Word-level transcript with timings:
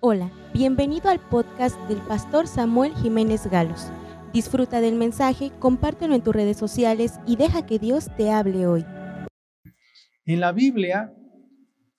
Hola, 0.00 0.30
bienvenido 0.52 1.08
al 1.08 1.26
podcast 1.26 1.80
del 1.88 2.02
pastor 2.02 2.46
Samuel 2.46 2.94
Jiménez 2.96 3.46
Galos. 3.46 3.86
Disfruta 4.34 4.82
del 4.82 4.94
mensaje, 4.94 5.52
compártelo 5.58 6.14
en 6.14 6.22
tus 6.22 6.34
redes 6.34 6.58
sociales 6.58 7.14
y 7.26 7.36
deja 7.36 7.64
que 7.64 7.78
Dios 7.78 8.08
te 8.14 8.30
hable 8.30 8.66
hoy. 8.66 8.84
En 10.26 10.40
la 10.40 10.52
Biblia, 10.52 11.14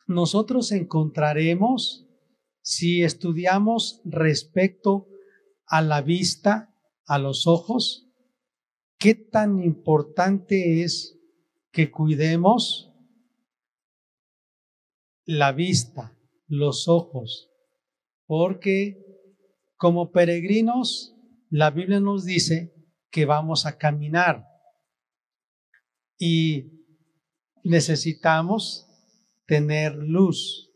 nosotros 0.06 0.72
encontraremos, 0.72 2.08
si 2.62 3.02
estudiamos 3.02 4.00
respecto 4.06 5.08
a 5.66 5.82
la 5.82 6.04
vista, 6.04 6.72
a 7.08 7.18
los 7.18 7.48
ojos, 7.48 8.08
qué 9.00 9.16
tan 9.16 9.64
importante 9.64 10.84
es 10.84 11.20
que 11.72 11.90
cuidemos 11.90 12.94
la 15.26 15.52
vista, 15.52 16.16
los 16.48 16.88
ojos, 16.88 17.50
porque 18.28 19.04
como 19.78 20.12
peregrinos, 20.12 21.16
la 21.50 21.72
Biblia 21.72 22.00
nos 22.00 22.26
dice 22.26 22.74
que 23.10 23.26
vamos 23.26 23.66
a 23.66 23.78
caminar 23.78 24.46
y 26.20 26.84
necesitamos 27.64 28.88
tener 29.46 29.96
luz 29.96 30.72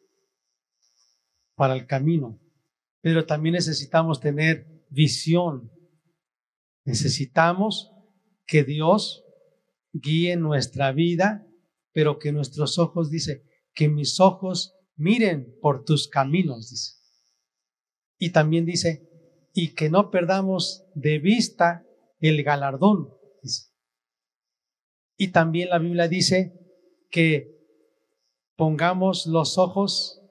para 1.56 1.76
el 1.76 1.86
camino, 1.86 2.40
pero 3.02 3.26
también 3.26 3.54
necesitamos 3.54 4.20
tener 4.20 4.86
visión. 4.90 5.72
Necesitamos 6.86 7.92
que 8.46 8.64
Dios 8.64 9.24
guíe 9.94 10.36
nuestra 10.38 10.92
vida, 10.92 11.46
pero 11.92 12.18
que 12.18 12.32
nuestros 12.32 12.80
ojos, 12.80 13.12
dice, 13.12 13.44
que 13.74 13.90
mis 13.90 14.20
ojos 14.20 14.76
miren 14.96 15.54
por 15.62 15.84
tus 15.84 16.08
caminos, 16.08 16.70
dice. 16.70 17.01
Y 18.22 18.30
también 18.30 18.68
dice, 18.68 19.10
y 19.52 19.74
que 19.74 19.90
no 19.90 20.12
perdamos 20.12 20.86
de 20.94 21.18
vista 21.18 21.84
el 22.20 22.44
galardón. 22.44 23.10
Y 25.18 25.30
también 25.30 25.70
la 25.70 25.80
Biblia 25.80 26.08
dice 26.08 26.54
que 27.10 27.50
pongamos 28.56 29.26
los 29.26 29.58
ojos 29.58 30.22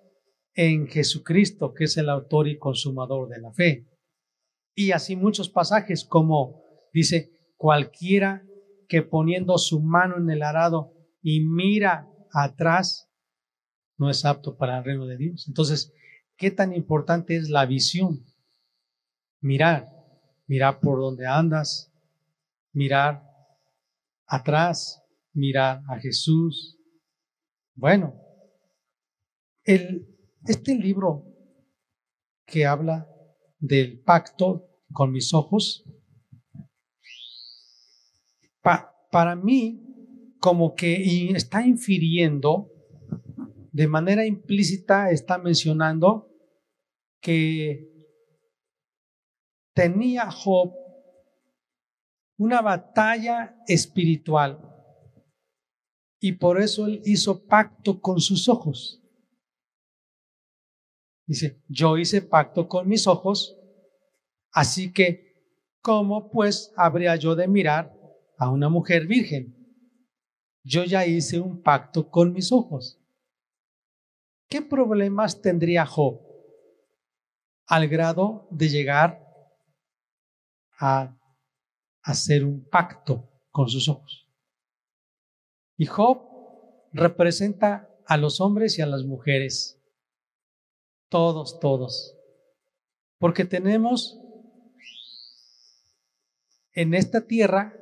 en 0.55 0.87
Jesucristo, 0.87 1.75
que 1.75 1.85
es 1.85 1.97
el 1.97 2.11
autor 2.11 2.47
y 2.47 2.59
consumador 2.59 3.29
de 3.29 3.41
la 3.41 3.53
fe. 3.53 3.89
Y 4.77 4.93
así 4.93 5.17
muchos 5.17 5.49
pasajes 5.51 6.05
como 6.05 6.63
dice, 6.93 7.33
cualquiera 7.57 8.47
que 8.87 9.03
poniendo 9.03 9.59
su 9.59 9.81
mano 9.81 10.17
en 10.17 10.31
el 10.31 10.45
arado 10.45 10.93
y 11.23 11.41
mira 11.41 12.09
atrás, 12.33 13.11
no 13.99 14.09
es 14.09 14.25
apto 14.25 14.57
para 14.57 14.79
el 14.79 14.85
reino 14.85 15.07
de 15.07 15.17
Dios. 15.17 15.47
Entonces, 15.49 15.93
¿qué 16.41 16.51
tan 16.51 16.75
importante 16.75 17.37
es 17.37 17.51
la 17.51 17.67
visión? 17.67 18.25
Mirar, 19.43 19.91
mirar 20.47 20.81
por 20.81 20.99
donde 20.99 21.27
andas, 21.27 21.93
mirar 22.73 23.23
atrás, 24.27 25.03
mirar 25.35 25.83
a 25.87 25.99
Jesús. 25.99 26.79
Bueno, 27.75 28.15
este 29.63 30.75
libro 30.75 31.27
que 32.47 32.65
habla 32.65 33.07
del 33.59 34.01
pacto 34.01 34.67
con 34.95 35.13
mis 35.13 35.35
ojos, 35.35 35.85
para 39.11 39.37
mí 39.37 40.35
como 40.39 40.75
que 40.75 41.33
está 41.33 41.67
infiriendo 41.67 42.73
de 43.73 43.87
manera 43.87 44.25
implícita 44.25 45.11
está 45.11 45.37
mencionando 45.37 46.30
que 47.21 47.91
tenía 49.75 50.31
Job 50.31 50.75
una 52.39 52.63
batalla 52.63 53.57
espiritual 53.67 54.67
y 56.21 56.33
por 56.33 56.61
eso 56.61 56.87
él 56.87 57.03
hizo 57.05 57.47
pacto 57.47 58.01
con 58.01 58.21
sus 58.21 58.49
ojos. 58.49 59.03
Dice, 61.27 61.63
yo 61.69 61.97
hice 61.97 62.23
pacto 62.23 62.69
con 62.69 62.89
mis 62.89 63.07
ojos, 63.07 63.57
así 64.53 64.93
que, 64.93 65.77
¿cómo 65.81 66.31
pues 66.31 66.73
habría 66.77 67.17
yo 67.17 67.35
de 67.35 67.47
mirar 67.47 67.95
a 68.37 68.51
una 68.51 68.69
mujer 68.69 69.07
virgen? 69.07 69.57
Yo 70.65 70.85
ya 70.85 71.07
hice 71.07 71.41
un 71.41 71.63
pacto 71.63 72.11
con 72.11 72.33
mis 72.33 72.53
ojos. 72.53 72.99
¿Qué 74.49 74.61
problemas 74.61 75.41
tendría 75.41 75.87
Job 75.87 76.30
al 77.71 77.87
grado 77.87 78.49
de 78.51 78.69
llegar 78.69 79.25
a 80.81 81.17
hacer 82.03 82.45
un 82.45 82.69
pacto 82.69 83.31
con 83.53 83.69
sus 83.69 83.89
ojos? 83.89 84.27
Y 85.77 85.87
Job 85.87 86.21
representa 86.93 87.89
a 88.07 88.17
los 88.17 88.41
hombres 88.41 88.77
y 88.77 88.83
a 88.83 88.87
las 88.87 89.05
mujeres. 89.05 89.81
Todos, 91.09 91.61
todos. 91.61 92.17
Porque 93.19 93.45
tenemos 93.45 94.19
en 96.73 96.95
esta 96.95 97.21
tierra 97.21 97.77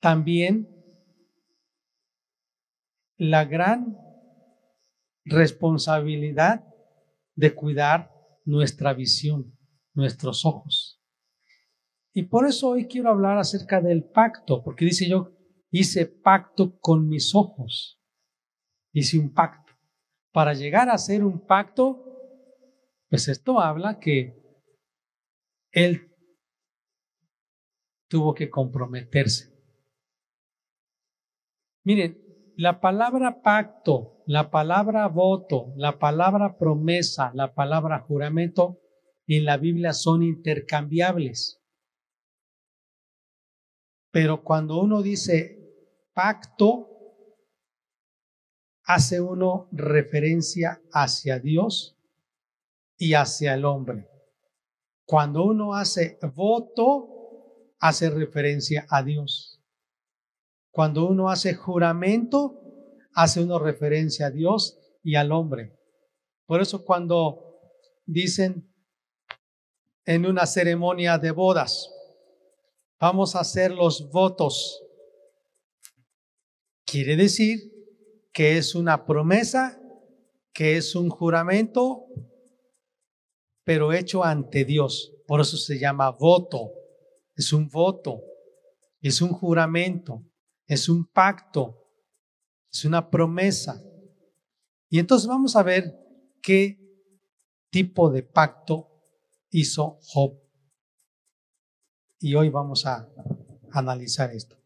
también 0.00 0.68
la 3.16 3.44
gran 3.44 3.96
responsabilidad 5.24 6.69
de 7.40 7.54
cuidar 7.54 8.12
nuestra 8.44 8.92
visión, 8.92 9.58
nuestros 9.94 10.44
ojos. 10.44 11.02
Y 12.12 12.24
por 12.24 12.46
eso 12.46 12.68
hoy 12.68 12.86
quiero 12.86 13.08
hablar 13.08 13.38
acerca 13.38 13.80
del 13.80 14.04
pacto, 14.04 14.62
porque 14.62 14.84
dice 14.84 15.08
yo, 15.08 15.32
hice 15.70 16.04
pacto 16.04 16.78
con 16.80 17.08
mis 17.08 17.34
ojos. 17.34 17.98
Hice 18.92 19.18
un 19.18 19.32
pacto. 19.32 19.72
Para 20.32 20.52
llegar 20.52 20.90
a 20.90 20.94
hacer 20.94 21.24
un 21.24 21.46
pacto, 21.46 22.04
pues 23.08 23.26
esto 23.28 23.58
habla 23.58 23.98
que 23.98 24.38
él 25.72 26.14
tuvo 28.06 28.34
que 28.34 28.50
comprometerse. 28.50 29.58
Miren, 31.84 32.22
la 32.56 32.80
palabra 32.80 33.40
pacto 33.40 34.19
la 34.30 34.48
palabra 34.48 35.08
voto, 35.08 35.72
la 35.74 35.98
palabra 35.98 36.56
promesa, 36.56 37.32
la 37.34 37.52
palabra 37.52 37.98
juramento 37.98 38.78
en 39.26 39.44
la 39.44 39.56
Biblia 39.56 39.92
son 39.92 40.22
intercambiables. 40.22 41.60
Pero 44.12 44.44
cuando 44.44 44.80
uno 44.80 45.02
dice 45.02 45.58
pacto, 46.14 46.86
hace 48.84 49.20
uno 49.20 49.68
referencia 49.72 50.80
hacia 50.92 51.40
Dios 51.40 51.98
y 52.96 53.14
hacia 53.14 53.54
el 53.54 53.64
hombre. 53.64 54.06
Cuando 55.06 55.42
uno 55.42 55.74
hace 55.74 56.20
voto, 56.36 57.72
hace 57.80 58.08
referencia 58.10 58.86
a 58.90 59.02
Dios. 59.02 59.60
Cuando 60.70 61.08
uno 61.08 61.30
hace 61.30 61.54
juramento, 61.54 62.59
hace 63.14 63.42
una 63.42 63.58
referencia 63.58 64.26
a 64.26 64.30
Dios 64.30 64.78
y 65.02 65.14
al 65.16 65.32
hombre. 65.32 65.78
Por 66.46 66.60
eso 66.60 66.84
cuando 66.84 67.60
dicen 68.06 68.72
en 70.04 70.26
una 70.26 70.46
ceremonia 70.46 71.18
de 71.18 71.30
bodas, 71.30 71.90
vamos 72.98 73.36
a 73.36 73.40
hacer 73.40 73.72
los 73.72 74.10
votos, 74.10 74.82
quiere 76.84 77.16
decir 77.16 77.72
que 78.32 78.58
es 78.58 78.74
una 78.74 79.06
promesa, 79.06 79.80
que 80.52 80.76
es 80.76 80.94
un 80.94 81.08
juramento, 81.08 82.06
pero 83.64 83.92
hecho 83.92 84.24
ante 84.24 84.64
Dios. 84.64 85.12
Por 85.26 85.40
eso 85.40 85.56
se 85.56 85.78
llama 85.78 86.10
voto. 86.10 86.72
Es 87.36 87.52
un 87.52 87.68
voto, 87.68 88.20
es 89.00 89.22
un 89.22 89.30
juramento, 89.30 90.24
es 90.66 90.88
un 90.88 91.06
pacto, 91.06 91.79
es 92.72 92.84
una 92.84 93.10
promesa. 93.10 93.82
Y 94.88 94.98
entonces 94.98 95.28
vamos 95.28 95.56
a 95.56 95.62
ver 95.62 95.96
qué 96.42 96.78
tipo 97.70 98.10
de 98.10 98.22
pacto 98.22 98.88
hizo 99.50 99.98
Job. 100.02 100.40
Y 102.18 102.34
hoy 102.34 102.48
vamos 102.48 102.86
a 102.86 103.08
analizar 103.72 104.32
esto. 104.32 104.56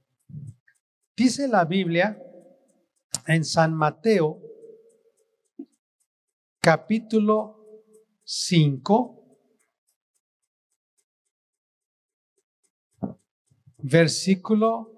Dice 1.17 1.47
la 1.47 1.65
Biblia 1.65 2.21
en 3.27 3.45
San 3.45 3.75
Mateo, 3.75 4.41
capítulo 6.61 7.87
5, 8.25 9.39
versículo 13.79 14.91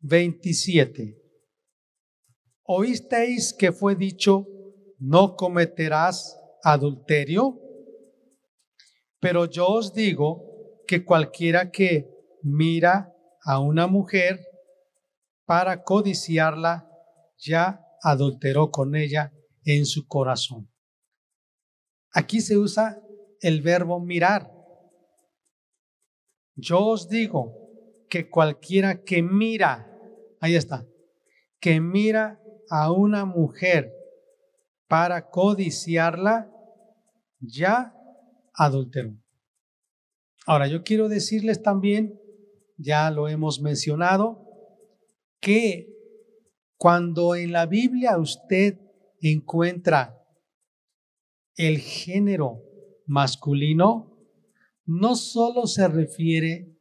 27 0.00 1.27
oísteis 2.68 3.54
que 3.54 3.72
fue 3.72 3.96
dicho, 3.96 4.46
no 4.98 5.36
cometerás 5.36 6.38
adulterio. 6.62 7.58
Pero 9.20 9.46
yo 9.46 9.66
os 9.66 9.94
digo 9.94 10.44
que 10.86 11.04
cualquiera 11.04 11.70
que 11.70 12.10
mira 12.42 13.12
a 13.42 13.58
una 13.58 13.86
mujer 13.86 14.40
para 15.46 15.82
codiciarla, 15.82 16.86
ya 17.38 17.80
adulteró 18.02 18.70
con 18.70 18.94
ella 18.94 19.32
en 19.64 19.86
su 19.86 20.06
corazón. 20.06 20.70
Aquí 22.12 22.40
se 22.42 22.58
usa 22.58 23.02
el 23.40 23.62
verbo 23.62 23.98
mirar. 23.98 24.52
Yo 26.54 26.80
os 26.80 27.08
digo 27.08 27.54
que 28.10 28.28
cualquiera 28.28 29.02
que 29.04 29.22
mira, 29.22 29.90
ahí 30.40 30.54
está, 30.54 30.86
que 31.60 31.80
mira 31.80 32.42
a 32.70 32.92
una 32.92 33.24
mujer 33.24 33.92
para 34.86 35.30
codiciarla, 35.30 36.50
ya 37.40 37.94
adulteró. 38.54 39.14
Ahora, 40.46 40.66
yo 40.66 40.82
quiero 40.82 41.08
decirles 41.08 41.62
también, 41.62 42.18
ya 42.76 43.10
lo 43.10 43.28
hemos 43.28 43.60
mencionado, 43.60 44.46
que 45.40 45.94
cuando 46.76 47.34
en 47.34 47.52
la 47.52 47.66
Biblia 47.66 48.16
usted 48.18 48.80
encuentra 49.20 50.18
el 51.56 51.78
género 51.78 52.62
masculino, 53.06 54.16
no 54.86 55.16
solo 55.16 55.66
se 55.66 55.86
refiere 55.88 56.78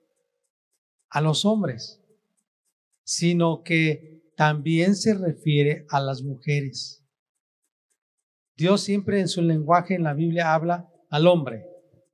a 1.10 1.20
los 1.20 1.46
hombres, 1.46 2.02
sino 3.04 3.64
que 3.64 4.17
también 4.38 4.96
se 4.96 5.16
refiere 5.16 5.88
a 5.90 6.00
las 6.00 6.22
mujeres. 6.22 7.04
Dios 8.56 8.82
siempre 8.82 9.20
en 9.20 9.28
su 9.28 9.42
lenguaje 9.42 9.96
en 9.96 10.04
la 10.04 10.14
Biblia 10.14 10.54
habla 10.54 10.88
al 11.10 11.26
hombre, 11.26 11.66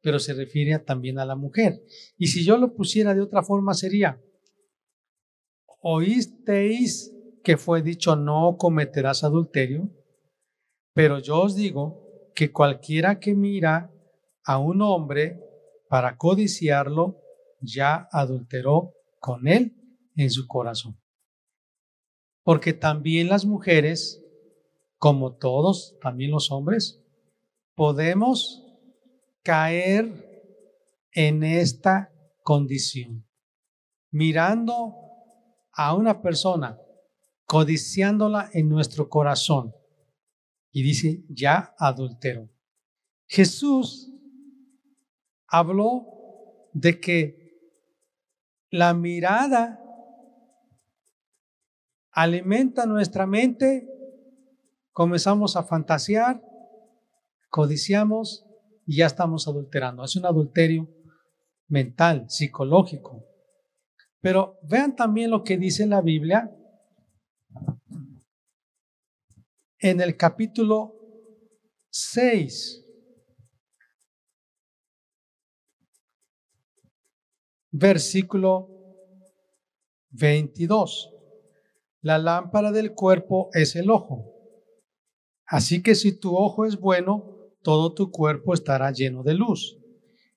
pero 0.02 0.20
se 0.20 0.34
refiere 0.34 0.80
también 0.80 1.20
a 1.20 1.26
la 1.26 1.36
mujer. 1.36 1.84
Y 2.18 2.28
si 2.28 2.46
yo 2.46 2.58
lo 2.58 2.74
pusiera 2.74 3.14
de 3.14 3.22
otra 3.22 3.44
forma 3.44 3.74
sería, 3.74 4.22
oísteis 5.82 7.14
que 7.44 7.58
fue 7.58 7.82
dicho 7.82 8.16
no 8.16 8.56
cometerás 8.58 9.26
adulterio, 9.26 9.90
pero 10.94 11.20
yo 11.20 11.42
os 11.42 11.58
digo 11.58 12.32
que 12.34 12.54
cualquiera 12.54 13.20
que 13.20 13.36
mira 13.36 13.92
a 14.46 14.60
un 14.60 14.82
hombre 14.82 15.42
para 15.90 16.18
codiciarlo, 16.18 17.20
ya 17.60 18.08
adulteró 18.12 18.94
con 19.20 19.48
él 19.50 19.76
en 20.16 20.30
su 20.30 20.48
corazón. 20.48 21.03
Porque 22.44 22.74
también 22.74 23.30
las 23.30 23.46
mujeres, 23.46 24.24
como 24.98 25.34
todos, 25.34 25.98
también 26.02 26.32
los 26.32 26.52
hombres, 26.52 27.02
podemos 27.76 28.64
caer 29.44 30.34
en 31.12 31.44
esta 31.44 32.12
condición. 32.44 33.26
Mirando 34.12 34.96
a 35.72 35.96
una 35.96 36.22
persona, 36.22 36.78
codiciándola 37.46 38.50
en 38.54 38.70
nuestro 38.70 39.10
corazón. 39.10 39.74
Y 40.72 40.84
dice, 40.84 41.24
ya 41.30 41.74
adultero. 41.78 42.50
Jesús 43.28 44.12
habló 45.48 46.08
de 46.74 47.00
que 47.00 47.44
la 48.70 48.94
mirada 48.94 49.83
alimenta 52.14 52.86
nuestra 52.86 53.26
mente, 53.26 53.88
comenzamos 54.92 55.56
a 55.56 55.64
fantasear, 55.64 56.42
codiciamos 57.50 58.46
y 58.86 58.98
ya 58.98 59.08
estamos 59.08 59.48
adulterando. 59.48 60.04
Es 60.04 60.16
un 60.16 60.26
adulterio 60.26 60.88
mental, 61.68 62.30
psicológico. 62.30 63.26
Pero 64.22 64.60
vean 64.64 64.96
también 64.96 65.32
lo 65.32 65.44
que 65.44 65.58
dice 65.58 65.86
la 65.86 66.02
Biblia 66.02 66.56
en 69.80 70.00
el 70.00 70.16
capítulo 70.16 70.96
6. 71.90 72.80
Versículo 77.72 78.70
22. 80.12 81.14
La 82.04 82.18
lámpara 82.18 82.74
del 82.74 82.94
cuerpo 82.94 83.50
es 83.54 83.78
el 83.78 83.90
ojo. 83.90 84.30
Así 85.46 85.82
que 85.82 85.96
si 85.96 86.12
tu 86.20 86.36
ojo 86.36 86.66
es 86.66 86.78
bueno, 86.78 87.54
todo 87.62 87.94
tu 87.94 88.12
cuerpo 88.12 88.54
estará 88.54 88.92
lleno 88.92 89.24
de 89.24 89.34
luz. 89.34 89.80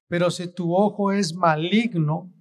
Pero 0.06 0.30
si 0.30 0.46
tu 0.46 0.76
ojo 0.76 1.10
es 1.10 1.34
maligno, 1.34 2.32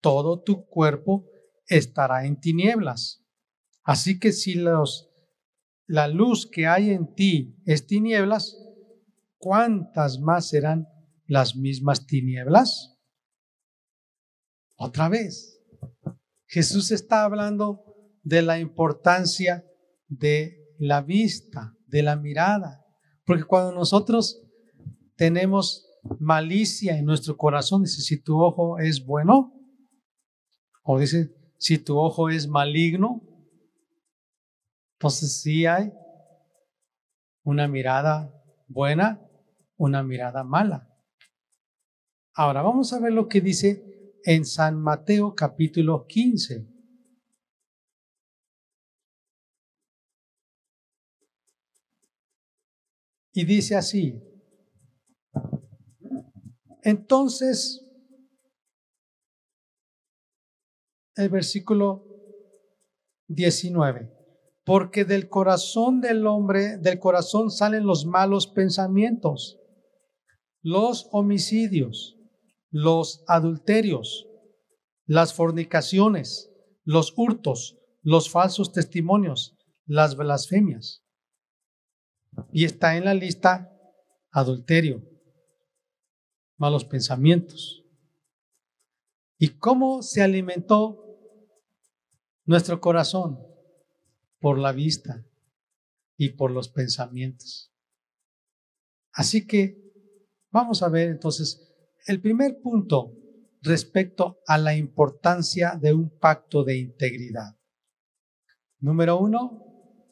todo 0.00 0.40
tu 0.40 0.64
cuerpo 0.64 1.28
estará 1.66 2.24
en 2.24 2.40
tinieblas. 2.40 3.22
Así 3.82 4.18
que 4.18 4.32
si 4.32 4.54
los, 4.54 5.10
la 5.86 6.08
luz 6.08 6.46
que 6.46 6.66
hay 6.66 6.92
en 6.92 7.14
ti 7.14 7.54
es 7.66 7.86
tinieblas, 7.86 8.56
¿cuántas 9.36 10.18
más 10.18 10.48
serán 10.48 10.88
las 11.26 11.56
mismas 11.56 12.06
tinieblas? 12.06 12.98
Otra 14.76 15.10
vez, 15.10 15.62
Jesús 16.46 16.90
está 16.90 17.24
hablando 17.24 17.91
de 18.22 18.42
la 18.42 18.58
importancia 18.58 19.64
de 20.08 20.74
la 20.78 21.02
vista, 21.02 21.76
de 21.86 22.02
la 22.02 22.16
mirada, 22.16 22.84
porque 23.24 23.44
cuando 23.44 23.72
nosotros 23.72 24.42
tenemos 25.16 25.86
malicia 26.18 26.98
en 26.98 27.04
nuestro 27.04 27.36
corazón, 27.36 27.82
dice, 27.82 28.00
si 28.00 28.22
tu 28.22 28.40
ojo 28.40 28.78
es 28.78 29.04
bueno, 29.04 29.52
o 30.82 30.98
dice, 30.98 31.34
si 31.58 31.78
tu 31.78 31.98
ojo 31.98 32.28
es 32.28 32.48
maligno, 32.48 33.22
entonces 34.94 35.40
sí 35.40 35.66
hay 35.66 35.92
una 37.44 37.68
mirada 37.68 38.32
buena, 38.66 39.20
una 39.76 40.02
mirada 40.02 40.44
mala. 40.44 40.88
Ahora 42.34 42.62
vamos 42.62 42.92
a 42.92 43.00
ver 43.00 43.12
lo 43.12 43.28
que 43.28 43.40
dice 43.40 43.84
en 44.24 44.44
San 44.44 44.80
Mateo 44.80 45.34
capítulo 45.34 46.06
15. 46.06 46.71
Y 53.32 53.44
dice 53.44 53.76
así, 53.76 54.22
entonces, 56.82 57.80
el 61.14 61.28
versículo 61.30 62.04
19, 63.28 64.12
porque 64.64 65.04
del 65.04 65.28
corazón 65.28 66.00
del 66.00 66.26
hombre, 66.26 66.76
del 66.78 66.98
corazón 66.98 67.50
salen 67.50 67.86
los 67.86 68.04
malos 68.04 68.48
pensamientos, 68.48 69.60
los 70.60 71.08
homicidios, 71.12 72.18
los 72.70 73.24
adulterios, 73.28 74.26
las 75.06 75.32
fornicaciones, 75.32 76.50
los 76.84 77.14
hurtos, 77.16 77.78
los 78.02 78.28
falsos 78.28 78.72
testimonios, 78.72 79.56
las 79.86 80.16
blasfemias 80.16 81.01
y 82.52 82.64
está 82.64 82.96
en 82.96 83.04
la 83.04 83.14
lista 83.14 83.72
adulterio, 84.30 85.02
malos 86.56 86.84
pensamientos. 86.84 87.84
¿Y 89.38 89.48
cómo 89.58 90.02
se 90.02 90.22
alimentó 90.22 91.04
nuestro 92.44 92.80
corazón? 92.80 93.38
Por 94.38 94.58
la 94.58 94.72
vista 94.72 95.24
y 96.16 96.30
por 96.30 96.50
los 96.50 96.68
pensamientos. 96.68 97.72
Así 99.12 99.46
que 99.46 99.92
vamos 100.50 100.82
a 100.82 100.88
ver 100.88 101.08
entonces 101.10 101.74
el 102.06 102.20
primer 102.20 102.60
punto 102.60 103.14
respecto 103.60 104.40
a 104.46 104.58
la 104.58 104.74
importancia 104.74 105.78
de 105.80 105.92
un 105.92 106.18
pacto 106.18 106.64
de 106.64 106.78
integridad. 106.78 107.56
Número 108.80 109.18
uno, 109.18 110.08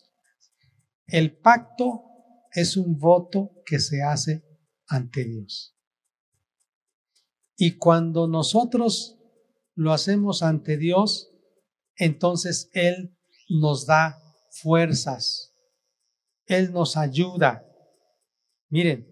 el 1.07 1.37
pacto 1.37 2.10
es 2.53 2.77
un 2.77 2.99
voto 2.99 3.53
que 3.65 3.79
se 3.79 4.03
hace 4.03 4.45
ante 4.87 5.25
Dios. 5.25 5.77
Y 7.57 7.77
cuando 7.77 8.27
nosotros 8.27 9.19
lo 9.75 9.93
hacemos 9.93 10.43
ante 10.43 10.77
Dios, 10.77 11.31
entonces 11.97 12.71
Él 12.73 13.17
nos 13.49 13.87
da 13.87 14.21
fuerzas, 14.51 15.55
Él 16.47 16.73
nos 16.73 16.97
ayuda. 16.97 17.67
Miren 18.69 19.07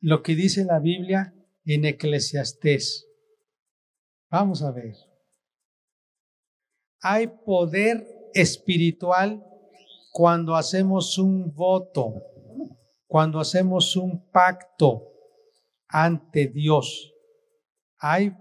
lo 0.00 0.22
que 0.22 0.34
dice 0.34 0.64
la 0.64 0.78
Biblia 0.78 1.34
en 1.64 1.84
Eclesiastés. 1.84 3.06
Vamos 4.30 4.62
a 4.62 4.70
ver. 4.70 4.96
Hay 7.00 7.28
poder 7.44 8.06
espiritual 8.34 9.44
cuando 10.12 10.54
hacemos 10.54 11.18
un 11.18 11.54
voto 11.54 12.14
cuando 13.10 13.40
hacemos 13.40 13.96
un 13.96 14.30
pacto 14.30 15.02
ante 15.88 16.46
Dios, 16.46 17.12
hay 17.98 18.32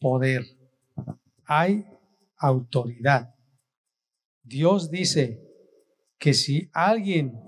poder, 0.00 0.42
hay 1.44 1.86
autoridad. 2.36 3.36
Dios 4.42 4.90
dice 4.90 5.40
que 6.18 6.34
si 6.34 6.68
alguien 6.72 7.40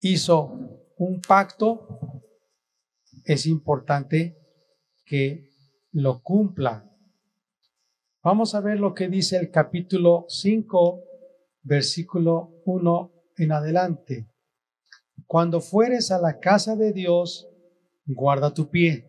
hizo 0.00 0.90
un 0.98 1.22
pacto, 1.26 1.88
es 3.24 3.46
importante 3.46 4.36
que 5.06 5.48
lo 5.92 6.22
cumpla. 6.22 6.86
Vamos 8.22 8.54
a 8.54 8.60
ver 8.60 8.78
lo 8.78 8.92
que 8.92 9.08
dice 9.08 9.38
el 9.38 9.50
capítulo 9.50 10.26
5, 10.28 11.02
versículo 11.62 12.60
1 12.66 13.12
en 13.38 13.52
adelante. 13.52 14.30
Cuando 15.30 15.60
fueres 15.60 16.10
a 16.10 16.18
la 16.18 16.40
casa 16.40 16.74
de 16.74 16.92
Dios, 16.92 17.48
guarda 18.04 18.52
tu 18.52 18.68
pie. 18.68 19.06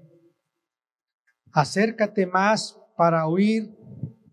Acércate 1.51 2.27
más 2.27 2.79
para 2.95 3.25
oír 3.25 3.75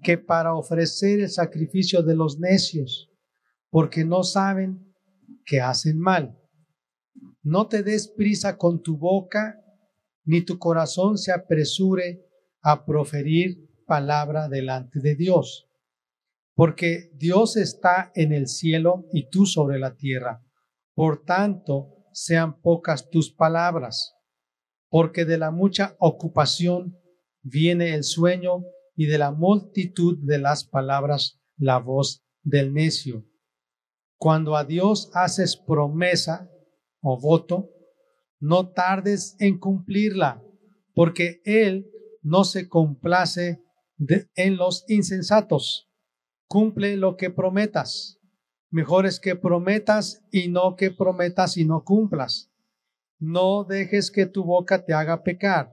que 0.02 0.18
para 0.18 0.54
ofrecer 0.54 1.20
el 1.20 1.30
sacrificio 1.30 2.02
de 2.02 2.14
los 2.14 2.38
necios, 2.38 3.10
porque 3.70 4.04
no 4.04 4.22
saben 4.22 4.94
que 5.46 5.62
hacen 5.62 5.98
mal. 5.98 6.38
No 7.42 7.68
te 7.68 7.82
des 7.82 8.06
prisa 8.06 8.58
con 8.58 8.82
tu 8.82 8.98
boca, 8.98 9.58
ni 10.26 10.42
tu 10.42 10.58
corazón 10.58 11.16
se 11.16 11.32
apresure 11.32 12.22
a 12.60 12.84
proferir 12.84 13.66
palabra 13.86 14.50
delante 14.50 15.00
de 15.00 15.14
Dios, 15.14 15.70
porque 16.54 17.10
Dios 17.14 17.56
está 17.56 18.12
en 18.14 18.34
el 18.34 18.46
cielo 18.46 19.06
y 19.10 19.30
tú 19.30 19.46
sobre 19.46 19.78
la 19.78 19.96
tierra. 19.96 20.44
Por 20.98 21.22
tanto, 21.24 21.94
sean 22.10 22.60
pocas 22.60 23.08
tus 23.08 23.32
palabras, 23.32 24.16
porque 24.88 25.24
de 25.24 25.38
la 25.38 25.52
mucha 25.52 25.94
ocupación 26.00 26.98
viene 27.40 27.94
el 27.94 28.02
sueño 28.02 28.64
y 28.96 29.06
de 29.06 29.16
la 29.16 29.30
multitud 29.30 30.18
de 30.20 30.38
las 30.38 30.64
palabras 30.64 31.40
la 31.56 31.78
voz 31.78 32.24
del 32.42 32.74
necio. 32.74 33.24
Cuando 34.16 34.56
a 34.56 34.64
Dios 34.64 35.12
haces 35.14 35.56
promesa 35.56 36.50
o 37.00 37.16
voto, 37.20 37.70
no 38.40 38.72
tardes 38.72 39.36
en 39.38 39.60
cumplirla, 39.60 40.42
porque 40.94 41.40
Él 41.44 41.88
no 42.22 42.42
se 42.42 42.68
complace 42.68 43.62
en 44.34 44.56
los 44.56 44.84
insensatos. 44.88 45.88
Cumple 46.48 46.96
lo 46.96 47.16
que 47.16 47.30
prometas. 47.30 48.17
Mejor 48.70 49.06
es 49.06 49.18
que 49.18 49.34
prometas 49.34 50.22
y 50.30 50.48
no 50.48 50.76
que 50.76 50.90
prometas 50.90 51.56
y 51.56 51.64
no 51.64 51.84
cumplas. 51.84 52.50
No 53.18 53.64
dejes 53.64 54.10
que 54.10 54.26
tu 54.26 54.44
boca 54.44 54.84
te 54.84 54.92
haga 54.92 55.22
pecar, 55.22 55.72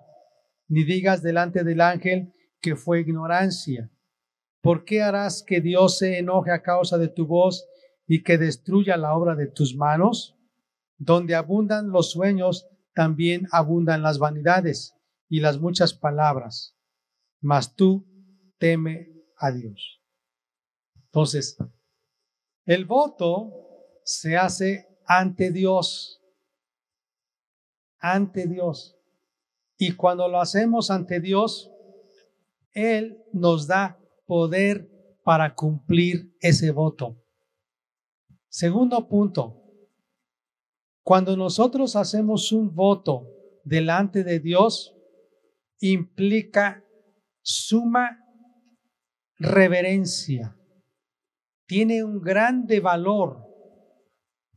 ni 0.68 0.84
digas 0.84 1.22
delante 1.22 1.64
del 1.64 1.82
ángel 1.82 2.34
que 2.62 2.76
fue 2.76 3.02
ignorancia. 3.02 3.92
¿Por 4.62 4.86
qué 4.86 5.04
harás 5.04 5.44
que 5.44 5.62
Dios 5.62 6.00
se 6.00 6.18
enoje 6.18 6.52
a 6.52 6.64
causa 6.64 6.98
de 6.98 7.08
tu 7.08 7.28
voz 7.28 7.68
y 8.08 8.24
que 8.24 8.38
destruya 8.38 8.98
la 8.98 9.14
obra 9.14 9.36
de 9.36 9.48
tus 9.48 9.76
manos? 9.76 10.36
Donde 10.98 11.36
abundan 11.36 11.92
los 11.92 12.12
sueños, 12.12 12.68
también 12.96 13.48
abundan 13.52 14.02
las 14.02 14.18
vanidades 14.18 14.96
y 15.30 15.42
las 15.42 15.60
muchas 15.60 15.94
palabras. 15.94 16.76
Mas 17.42 17.76
tú 17.76 18.08
teme 18.58 19.12
a 19.38 19.52
Dios. 19.52 20.02
Entonces, 20.96 21.58
el 22.66 22.86
voto 22.86 23.52
se 24.04 24.38
hace 24.38 24.88
ante 25.06 25.52
Dios, 25.52 26.22
ante 28.00 28.48
Dios. 28.48 28.98
Y 29.78 29.92
cuando 29.94 30.28
lo 30.28 30.40
hacemos 30.40 30.90
ante 30.90 31.20
Dios, 31.20 31.72
Él 32.72 33.24
nos 33.34 33.68
da 33.68 34.00
poder 34.26 34.90
para 35.24 35.54
cumplir 35.54 36.36
ese 36.40 36.72
voto. 36.72 37.22
Segundo 38.48 39.08
punto, 39.08 39.62
cuando 41.04 41.36
nosotros 41.36 41.96
hacemos 41.96 42.52
un 42.52 42.74
voto 42.74 43.28
delante 43.64 44.24
de 44.24 44.40
Dios, 44.40 44.96
implica 45.80 46.84
suma 47.42 48.20
reverencia. 49.38 50.58
Tiene 51.66 52.04
un 52.04 52.22
grande 52.22 52.80
valor. 52.80 53.44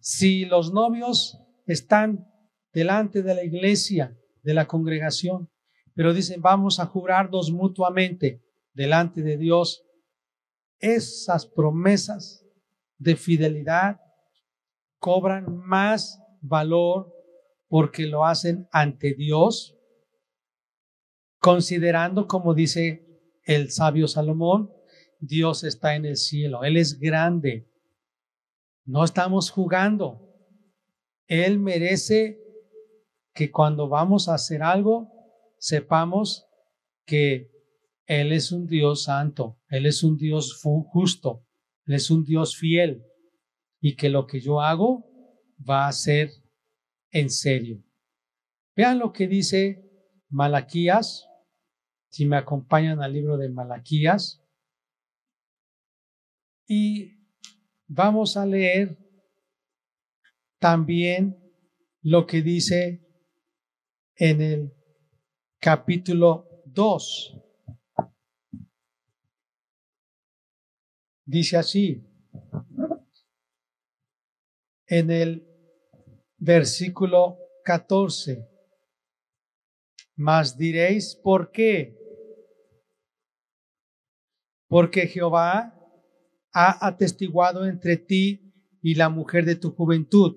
Si 0.01 0.45
los 0.45 0.73
novios 0.73 1.39
están 1.67 2.27
delante 2.73 3.23
de 3.23 3.35
la 3.35 3.45
iglesia, 3.45 4.17
de 4.43 4.55
la 4.55 4.67
congregación, 4.67 5.51
pero 5.95 6.15
dicen, 6.15 6.41
vamos 6.41 6.79
a 6.79 6.87
jurarnos 6.87 7.51
mutuamente 7.51 8.43
delante 8.73 9.23
de 9.23 9.37
Dios, 9.37 9.85
esas 10.79 11.47
promesas 11.47 12.47
de 12.99 13.17
fidelidad 13.17 14.01
cobran 14.99 15.57
más 15.59 16.21
valor 16.41 17.13
porque 17.69 18.07
lo 18.07 18.25
hacen 18.25 18.69
ante 18.73 19.15
Dios, 19.15 19.77
considerando, 21.41 22.27
como 22.27 22.55
dice 22.55 23.07
el 23.45 23.71
sabio 23.71 24.09
Salomón, 24.09 24.73
Dios 25.19 25.65
está 25.65 25.97
en 25.97 26.05
el 26.05 26.17
cielo, 26.17 26.65
Él 26.65 26.77
es 26.77 26.99
grande. 26.99 27.69
No 28.85 29.05
estamos 29.05 29.51
jugando. 29.51 30.25
Él 31.27 31.59
merece 31.59 32.41
que 33.35 33.51
cuando 33.51 33.89
vamos 33.89 34.29
a 34.29 34.35
hacer 34.35 34.63
algo, 34.63 35.13
sepamos 35.59 36.47
que 37.05 37.51
Él 38.07 38.33
es 38.33 38.51
un 38.51 38.67
Dios 38.67 39.05
santo, 39.05 39.61
Él 39.69 39.87
es 39.87 40.03
un 40.03 40.17
Dios 40.17 40.61
justo, 40.63 41.47
Él 41.87 41.95
es 41.95 42.11
un 42.11 42.25
Dios 42.25 42.57
fiel 42.57 43.05
y 43.81 43.97
que 43.97 44.09
lo 44.09 44.27
que 44.27 44.41
yo 44.41 44.61
hago 44.61 45.05
va 45.69 45.87
a 45.87 45.93
ser 45.93 46.31
en 47.11 47.31
serio. 47.31 47.83
Vean 48.75 48.99
lo 48.99 49.13
que 49.13 49.27
dice 49.27 49.85
Malaquías 50.29 51.29
si 52.11 52.27
me 52.27 52.37
acompañan 52.37 53.03
al 53.03 53.13
libro 53.13 53.37
de 53.37 53.49
Malaquías. 53.49 54.43
Y 56.69 57.19
vamos 57.87 58.37
a 58.37 58.45
leer 58.45 58.97
también 60.61 61.37
lo 62.03 62.27
que 62.27 62.43
dice 62.43 63.05
en 64.15 64.41
el 64.43 64.73
capítulo 65.59 66.63
2. 66.67 67.41
Dice 71.25 71.57
así, 71.57 72.07
en 74.87 75.11
el 75.11 75.49
versículo 76.37 77.39
14, 77.65 78.47
mas 80.17 80.57
diréis, 80.57 81.17
¿por 81.17 81.51
qué? 81.51 81.99
porque 84.69 85.07
Jehová 85.07 85.75
ha 86.53 86.87
atestiguado 86.87 87.67
entre 87.67 87.97
ti 87.97 88.53
y 88.83 88.95
la 88.95 89.09
mujer 89.09 89.45
de 89.45 89.57
tu 89.57 89.73
juventud, 89.73 90.37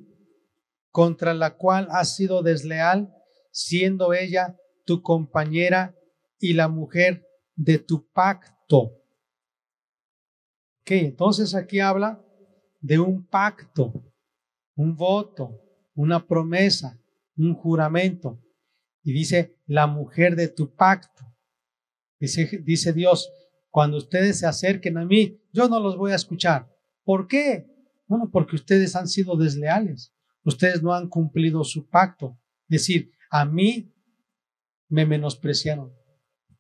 contra 0.92 1.34
la 1.34 1.58
cual 1.58 1.88
has 1.92 2.16
sido 2.16 2.44
desleal, 2.44 3.14
siendo 3.52 4.14
ella 4.14 4.58
tu 4.86 5.02
compañera 5.02 5.96
y 6.40 6.54
la 6.54 6.68
mujer 6.68 7.26
de 7.56 7.80
tu 7.80 8.10
pacto. 8.12 8.98
Ok, 10.82 10.92
entonces 10.92 11.54
aquí 11.56 11.80
habla 11.80 12.24
de 12.80 13.00
un 13.00 13.26
pacto, 13.28 13.94
un 14.76 14.96
voto, 14.96 15.62
una 15.94 16.26
promesa, 16.26 17.00
un 17.38 17.54
juramento. 17.54 18.42
Y 19.04 19.14
dice, 19.14 19.58
la 19.66 19.88
mujer 19.88 20.36
de 20.36 20.48
tu 20.48 20.76
pacto. 20.76 21.24
Dice, 22.20 22.60
dice 22.64 22.94
Dios, 22.94 23.32
cuando 23.72 23.98
ustedes 23.98 24.40
se 24.40 24.46
acerquen 24.46 24.98
a 24.98 25.06
mí, 25.06 25.40
yo 25.52 25.68
no 25.68 25.80
los 25.80 25.98
voy 25.98 26.12
a 26.12 26.16
escuchar. 26.16 26.70
¿Por 27.04 27.28
qué? 27.28 27.66
Bueno, 28.06 28.30
porque 28.32 28.58
ustedes 28.58 28.96
han 28.96 29.08
sido 29.08 29.38
desleales. 29.38 30.14
Ustedes 30.44 30.84
no 30.84 30.94
han 30.94 31.08
cumplido 31.08 31.64
su 31.64 31.90
pacto. 31.90 32.38
Es 32.68 32.82
decir, 32.82 33.12
a 33.30 33.46
mí 33.46 33.94
me 34.90 35.06
menospreciaron. 35.06 35.94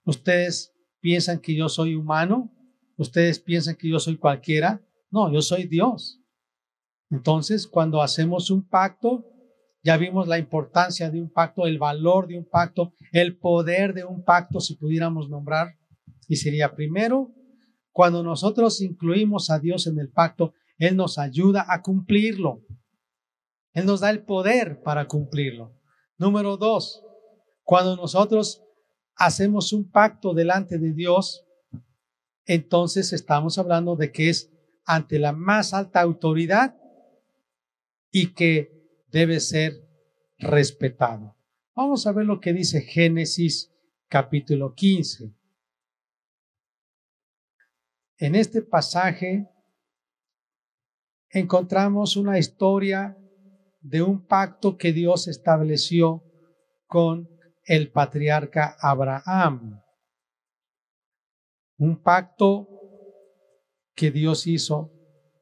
Ustedes 0.05 0.73
piensan 1.01 1.39
que 1.39 1.53
yo 1.53 1.67
soy 1.67 1.95
humano. 1.95 2.49
Ustedes 2.95 3.39
piensan 3.39 3.75
que 3.75 3.89
yo 3.89 3.99
soy 3.99 4.17
cualquiera. 4.17 4.81
No, 5.09 5.31
yo 5.31 5.41
soy 5.41 5.65
Dios. 5.65 6.21
Entonces, 7.09 7.67
cuando 7.67 8.01
hacemos 8.01 8.49
un 8.49 8.65
pacto, 8.65 9.25
ya 9.83 9.97
vimos 9.97 10.27
la 10.27 10.37
importancia 10.37 11.09
de 11.09 11.21
un 11.21 11.29
pacto, 11.29 11.67
el 11.67 11.77
valor 11.77 12.27
de 12.27 12.37
un 12.37 12.45
pacto, 12.45 12.93
el 13.11 13.37
poder 13.37 13.93
de 13.93 14.05
un 14.05 14.23
pacto, 14.23 14.61
si 14.61 14.75
pudiéramos 14.75 15.29
nombrar. 15.29 15.80
Y 16.27 16.37
sería 16.37 16.75
primero, 16.75 17.33
cuando 17.91 18.23
nosotros 18.23 18.81
incluimos 18.81 19.49
a 19.49 19.59
Dios 19.59 19.87
en 19.87 19.99
el 19.99 20.09
pacto, 20.09 20.53
Él 20.77 20.95
nos 20.95 21.17
ayuda 21.17 21.65
a 21.67 21.81
cumplirlo. 21.81 22.65
Él 23.73 23.85
nos 23.85 24.01
da 24.01 24.09
el 24.09 24.23
poder 24.23 24.81
para 24.81 25.07
cumplirlo. 25.07 25.77
Número 26.17 26.57
dos, 26.57 27.03
cuando 27.63 27.95
nosotros 27.95 28.63
hacemos 29.15 29.73
un 29.73 29.89
pacto 29.89 30.33
delante 30.33 30.77
de 30.77 30.93
Dios, 30.93 31.45
entonces 32.45 33.13
estamos 33.13 33.57
hablando 33.57 33.95
de 33.95 34.11
que 34.11 34.29
es 34.29 34.51
ante 34.85 35.19
la 35.19 35.31
más 35.31 35.73
alta 35.73 36.01
autoridad 36.01 36.75
y 38.11 38.33
que 38.33 39.05
debe 39.11 39.39
ser 39.39 39.87
respetado. 40.37 41.35
Vamos 41.75 42.05
a 42.07 42.11
ver 42.11 42.25
lo 42.25 42.39
que 42.39 42.53
dice 42.53 42.81
Génesis 42.81 43.71
capítulo 44.07 44.73
15. 44.73 45.33
En 48.21 48.35
este 48.35 48.61
pasaje 48.61 49.49
encontramos 51.31 52.15
una 52.15 52.37
historia 52.37 53.17
de 53.79 54.03
un 54.03 54.27
pacto 54.27 54.77
que 54.77 54.93
Dios 54.93 55.27
estableció 55.27 56.23
con 56.85 57.27
el 57.63 57.91
patriarca 57.91 58.77
Abraham. 58.79 59.81
Un 61.79 61.99
pacto 62.03 62.69
que 63.95 64.11
Dios 64.11 64.45
hizo 64.45 64.93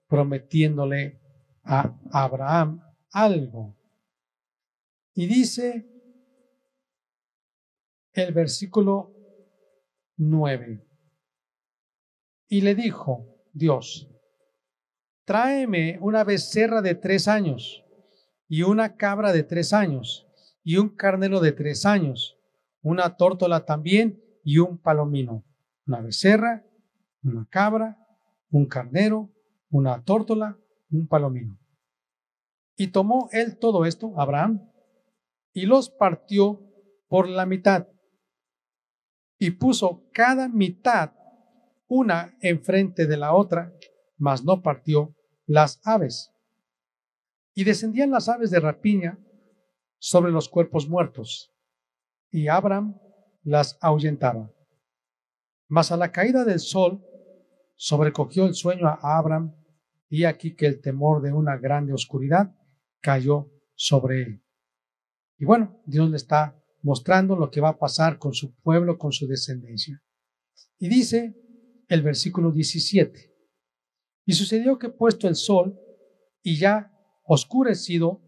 prometiéndole 0.07 1.19
a 1.63 1.99
Abraham 2.13 2.81
algo. 3.11 3.75
Y 5.13 5.27
dice 5.27 5.85
el 8.13 8.33
versículo 8.33 9.13
9. 10.15 10.88
Y 12.51 12.61
le 12.61 12.73
dijo 12.73 13.27
Dios, 13.53 14.09
tráeme 15.23 15.99
una 16.01 16.23
becerra 16.23 16.81
de 16.81 16.95
tres 16.95 17.27
años 17.27 17.85
y 18.47 18.63
una 18.63 18.97
cabra 18.97 19.31
de 19.31 19.43
tres 19.43 19.71
años 19.71 20.27
y 20.63 20.77
un 20.77 20.89
carnero 20.89 21.41
de 21.41 21.51
tres 21.51 21.85
años, 21.85 22.39
una 22.81 23.17
tórtola 23.17 23.65
también 23.65 24.19
y 24.43 24.57
un 24.57 24.79
palomino, 24.79 25.45
una 25.85 26.01
becerra, 26.01 26.65
una 27.21 27.47
cabra, 27.51 27.99
un 28.49 28.65
carnero, 28.65 29.31
una 29.69 30.03
tórtola, 30.03 30.57
un 30.89 31.07
palomino. 31.07 31.59
Y 32.75 32.87
tomó 32.87 33.29
él 33.31 33.59
todo 33.59 33.85
esto, 33.85 34.19
Abraham, 34.19 34.71
y 35.53 35.67
los 35.67 35.91
partió 35.91 36.65
por 37.07 37.29
la 37.29 37.45
mitad, 37.45 37.87
y 39.37 39.51
puso 39.51 40.09
cada 40.13 40.49
mitad 40.49 41.18
una 41.89 42.37
enfrente 42.39 43.07
de 43.07 43.17
la 43.17 43.33
otra, 43.33 43.73
mas 44.17 44.45
no 44.45 44.61
partió 44.61 45.13
las 45.45 45.81
aves. 45.83 46.31
Y 47.53 47.65
descendían 47.65 48.11
las 48.11 48.29
aves 48.29 48.51
de 48.51 48.59
rapiña 48.59 49.19
sobre 49.97 50.31
los 50.31 50.47
cuerpos 50.47 50.87
muertos, 50.87 51.51
y 52.31 52.47
Abraham 52.47 52.97
las 53.43 53.77
ahuyentaba. 53.81 54.49
Mas 55.67 55.91
a 55.91 55.97
la 55.97 56.11
caída 56.11 56.45
del 56.45 56.59
sol 56.59 57.03
sobrecogió 57.75 58.45
el 58.45 58.53
sueño 58.53 58.87
a 58.87 59.17
Abraham, 59.17 59.55
y 60.09 60.23
aquí 60.23 60.55
que 60.55 60.67
el 60.67 60.79
temor 60.79 61.21
de 61.21 61.33
una 61.33 61.57
grande 61.57 61.91
oscuridad 61.91 62.55
cayó 63.01 63.51
sobre 63.73 64.21
él. 64.21 64.43
Y 65.37 65.45
bueno, 65.45 65.81
Dios 65.85 66.09
le 66.09 66.17
está 66.17 66.55
mostrando 66.81 67.35
lo 67.35 67.49
que 67.49 67.61
va 67.61 67.69
a 67.69 67.77
pasar 67.77 68.19
con 68.19 68.33
su 68.33 68.53
pueblo, 68.61 68.97
con 68.97 69.11
su 69.11 69.27
descendencia. 69.27 70.01
Y 70.77 70.87
dice 70.87 71.35
el 71.89 72.01
versículo 72.03 72.51
17, 72.51 73.35
y 74.25 74.33
sucedió 74.33 74.77
que 74.77 74.89
puesto 74.89 75.27
el 75.27 75.35
sol 75.35 75.77
y 76.41 76.57
ya 76.57 76.93
oscurecido, 77.23 78.21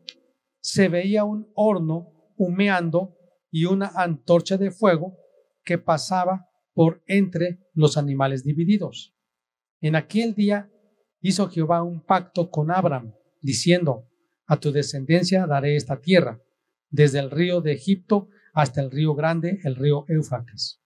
se 0.60 0.90
veía 0.90 1.24
un 1.24 1.52
horno 1.56 2.34
humeando 2.38 3.18
y 3.52 3.66
una 3.66 3.92
antorcha 3.96 4.58
de 4.58 4.72
fuego 4.72 5.18
que 5.64 5.78
pasaba 5.78 6.50
por 6.74 7.04
entre 7.08 7.60
los 7.74 7.98
animales 7.98 8.44
divididos. 8.44 9.16
En 9.80 9.96
aquel 9.96 10.34
día 10.34 10.72
hizo 11.20 11.48
Jehová 11.50 11.84
un 11.84 12.04
pacto 12.04 12.50
con 12.50 12.72
Abraham, 12.72 13.14
diciendo, 13.42 14.08
a 14.48 14.60
tu 14.60 14.72
descendencia 14.72 15.46
daré 15.46 15.76
esta 15.76 16.02
tierra, 16.02 16.42
desde 16.90 17.20
el 17.20 17.32
río 17.32 17.62
de 17.62 17.74
Egipto 17.74 18.28
hasta 18.54 18.82
el 18.82 18.92
río 18.92 19.14
grande, 19.16 19.60
el 19.64 19.76
río 19.76 20.06
Éufrates, 20.08 20.82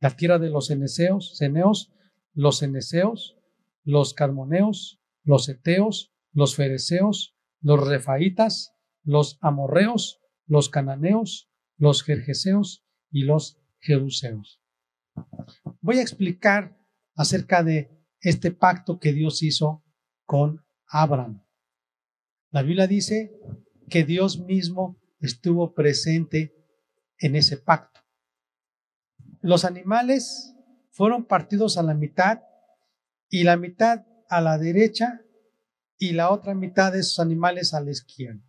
la 0.00 0.16
tierra 0.16 0.38
de 0.38 0.50
los 0.50 0.66
ceneos, 0.66 1.92
los 2.34 2.62
eneseos, 2.62 3.38
los 3.84 4.14
carmoneos, 4.14 5.00
los 5.24 5.48
eteos, 5.48 6.12
los 6.32 6.56
fereceos, 6.56 7.36
los 7.60 7.86
refaitas, 7.86 8.74
los 9.04 9.38
amorreos, 9.40 10.20
los 10.46 10.68
cananeos, 10.68 11.50
los 11.76 12.02
jerjeseos 12.02 12.84
y 13.10 13.24
los 13.24 13.60
jeruseos. 13.80 14.60
Voy 15.80 15.98
a 15.98 16.02
explicar 16.02 16.78
acerca 17.14 17.62
de 17.62 17.90
este 18.20 18.50
pacto 18.50 18.98
que 18.98 19.12
Dios 19.12 19.42
hizo 19.42 19.84
con 20.24 20.64
Abraham. 20.86 21.44
La 22.50 22.62
Biblia 22.62 22.86
dice 22.86 23.38
que 23.88 24.04
Dios 24.04 24.40
mismo 24.40 25.00
estuvo 25.20 25.74
presente 25.74 26.54
en 27.18 27.36
ese 27.36 27.56
pacto. 27.56 28.00
Los 29.40 29.64
animales 29.64 30.51
fueron 30.92 31.24
partidos 31.24 31.78
a 31.78 31.82
la 31.82 31.94
mitad 31.94 32.42
y 33.28 33.44
la 33.44 33.56
mitad 33.56 34.04
a 34.28 34.40
la 34.40 34.58
derecha 34.58 35.22
y 35.98 36.12
la 36.12 36.30
otra 36.30 36.54
mitad 36.54 36.92
de 36.92 37.00
esos 37.00 37.18
animales 37.18 37.74
a 37.74 37.80
la 37.80 37.90
izquierda. 37.90 38.42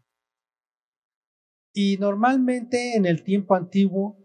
Y 1.74 1.98
normalmente 1.98 2.96
en 2.96 3.06
el 3.06 3.24
tiempo 3.24 3.56
antiguo, 3.56 4.18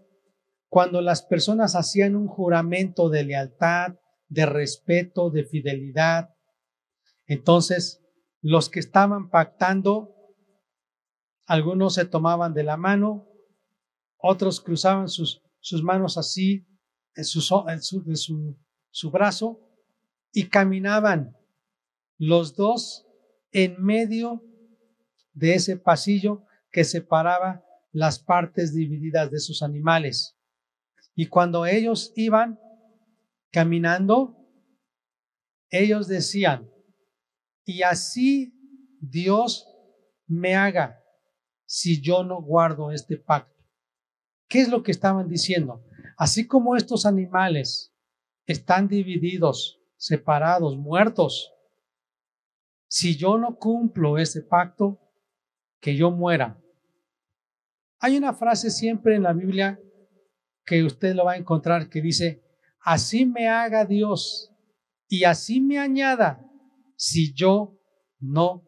cuando 0.69 1.01
las 1.01 1.23
personas 1.23 1.75
hacían 1.75 2.15
un 2.15 2.27
juramento 2.27 3.09
de 3.09 3.25
lealtad, 3.25 3.95
de 4.29 4.47
respeto, 4.47 5.31
de 5.31 5.45
fidelidad, 5.45 6.35
entonces 7.27 8.05
los 8.41 8.69
que 8.69 8.81
estaban 8.81 9.31
pactando, 9.31 10.15
algunos 11.47 11.95
se 11.95 12.05
tomaban 12.05 12.53
de 12.53 12.65
la 12.65 12.77
mano, 12.77 13.29
otros 14.17 14.61
cruzaban 14.61 15.09
sus, 15.09 15.43
sus 15.61 15.83
manos 15.83 16.19
así 16.19 16.67
en, 17.19 17.25
su, 17.25 17.41
su, 18.15 18.57
su 18.91 19.11
brazo 19.11 19.61
y 20.33 20.49
caminaban 20.49 21.37
los 22.17 22.55
dos 22.55 23.07
en 23.51 23.83
medio 23.83 24.45
de 25.33 25.55
ese 25.55 25.77
pasillo 25.77 26.45
que 26.71 26.85
separaba 26.85 27.65
las 27.93 28.21
partes 28.21 28.73
divididas 28.73 29.31
de 29.31 29.41
sus 29.41 29.63
animales. 29.63 30.37
Y 31.15 31.27
cuando 31.27 31.67
ellos 31.67 32.13
iban 32.15 32.59
caminando, 33.51 34.37
ellos 35.71 36.07
decían, 36.07 36.71
y 37.65 37.83
así 37.83 38.55
Dios 39.01 39.67
me 40.27 40.55
haga 40.55 41.03
si 41.67 42.01
yo 42.01 42.23
no 42.23 42.41
guardo 42.41 42.93
este 42.93 43.17
pacto. 43.17 43.65
¿Qué 44.49 44.61
es 44.61 44.69
lo 44.69 44.83
que 44.83 44.93
estaban 44.93 45.29
diciendo? 45.29 45.85
Así 46.19 46.49
como 46.49 46.75
estos 46.75 47.07
animales 47.07 47.95
están 48.45 48.89
divididos, 48.89 49.81
separados, 49.97 50.77
muertos, 50.77 51.53
si 52.89 53.17
yo 53.17 53.39
no 53.39 53.57
cumplo 53.57 54.19
ese 54.19 54.43
pacto, 54.43 54.99
que 55.81 55.95
yo 55.95 56.11
muera. 56.11 56.61
Hay 58.01 58.17
una 58.17 58.35
frase 58.35 58.69
siempre 58.69 59.15
en 59.15 59.23
la 59.23 59.33
Biblia 59.33 59.81
que 60.65 60.83
usted 60.83 61.15
lo 61.15 61.25
va 61.25 61.35
a 61.35 61.37
encontrar 61.37 61.89
que 61.89 62.03
dice, 62.03 62.43
así 62.81 63.25
me 63.25 63.47
haga 63.47 63.85
Dios 63.85 64.53
y 65.07 65.23
así 65.23 65.61
me 65.61 65.79
añada 65.79 66.45
si 66.97 67.33
yo 67.33 67.79
no 68.19 68.67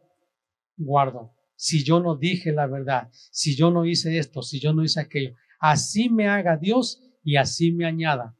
guardo, 0.76 1.34
si 1.56 1.82
yo 1.82 1.98
no 1.98 2.14
dije 2.14 2.52
la 2.52 2.68
verdad, 2.68 3.08
si 3.12 3.56
yo 3.56 3.72
no 3.72 3.84
hice 3.84 4.18
esto, 4.18 4.40
si 4.40 4.60
yo 4.60 4.72
no 4.72 4.84
hice 4.84 5.00
aquello. 5.00 5.34
Así 5.58 6.08
me 6.08 6.28
haga 6.28 6.56
Dios 6.56 7.09
y 7.22 7.36
así 7.36 7.72
me 7.72 7.86
añada. 7.86 8.36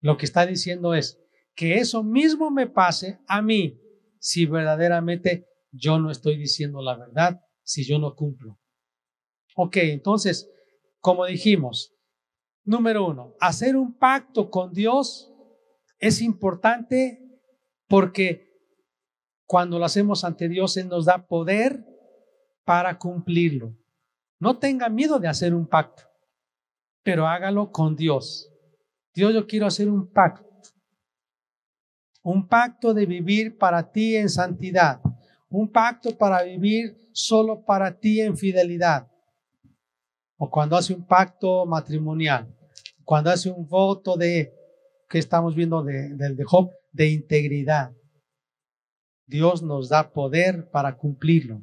Lo 0.00 0.16
que 0.16 0.26
está 0.26 0.46
diciendo 0.46 0.94
es 0.94 1.20
que 1.54 1.76
eso 1.76 2.02
mismo 2.02 2.50
me 2.50 2.66
pase 2.66 3.18
a 3.26 3.40
mí 3.42 3.80
si 4.18 4.46
verdaderamente 4.46 5.48
yo 5.70 5.98
no 5.98 6.10
estoy 6.10 6.36
diciendo 6.36 6.82
la 6.82 6.96
verdad, 6.96 7.40
si 7.62 7.84
yo 7.84 7.98
no 7.98 8.14
cumplo. 8.14 8.58
Ok, 9.56 9.76
entonces, 9.78 10.50
como 11.00 11.24
dijimos, 11.24 11.94
número 12.64 13.06
uno, 13.06 13.34
hacer 13.40 13.76
un 13.76 13.96
pacto 13.96 14.50
con 14.50 14.72
Dios 14.72 15.32
es 15.98 16.20
importante 16.20 17.22
porque 17.88 18.46
cuando 19.46 19.78
lo 19.78 19.84
hacemos 19.84 20.24
ante 20.24 20.48
Dios, 20.48 20.76
Él 20.76 20.88
nos 20.88 21.06
da 21.06 21.26
poder 21.26 21.86
para 22.64 22.98
cumplirlo. 22.98 23.76
No 24.38 24.58
tenga 24.58 24.88
miedo 24.88 25.18
de 25.18 25.28
hacer 25.28 25.54
un 25.54 25.66
pacto 25.66 26.02
pero 27.06 27.24
hágalo 27.24 27.70
con 27.70 27.94
Dios. 27.94 28.52
Dios, 29.14 29.32
yo 29.32 29.46
quiero 29.46 29.66
hacer 29.66 29.88
un 29.88 30.10
pacto. 30.10 30.44
Un 32.20 32.48
pacto 32.48 32.92
de 32.92 33.06
vivir 33.06 33.56
para 33.56 33.92
ti 33.92 34.16
en 34.16 34.28
santidad. 34.28 35.00
un 35.48 35.70
pacto 35.70 36.18
para 36.18 36.42
vivir 36.42 37.08
solo 37.12 37.64
para 37.64 37.96
ti 37.96 38.20
en 38.20 38.36
fidelidad, 38.36 39.08
o 40.36 40.50
cuando 40.50 40.76
hace 40.76 40.92
un 40.92 41.06
pacto 41.06 41.64
matrimonial, 41.64 42.52
cuando 43.04 43.30
hace 43.30 43.48
un 43.48 43.68
voto 43.68 44.16
de, 44.16 44.52
que 45.08 45.20
estamos 45.20 45.54
viendo 45.54 45.84
del 45.84 46.18
de, 46.18 46.34
de 46.34 46.44
de 46.92 47.08
integridad. 47.08 47.92
Dios 49.26 49.62
nos 49.62 49.88
da 49.88 50.12
poder 50.12 50.68
para 50.70 50.96
cumplirlo. 50.96 51.62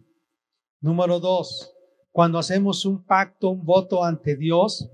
Número 0.80 1.20
dos, 1.20 1.76
cuando 2.12 2.40
hacemos 2.40 2.86
un 2.86 3.04
pacto, 3.04 3.50
un 3.50 3.66
voto 3.66 4.04
ante 4.04 4.38
Dios, 4.38 4.90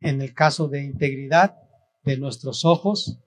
en 0.00 0.20
el 0.22 0.34
caso 0.34 0.68
de 0.68 0.82
integridad 0.82 1.56
de 2.04 2.16
nuestros 2.16 2.64
ojos, 2.64 3.20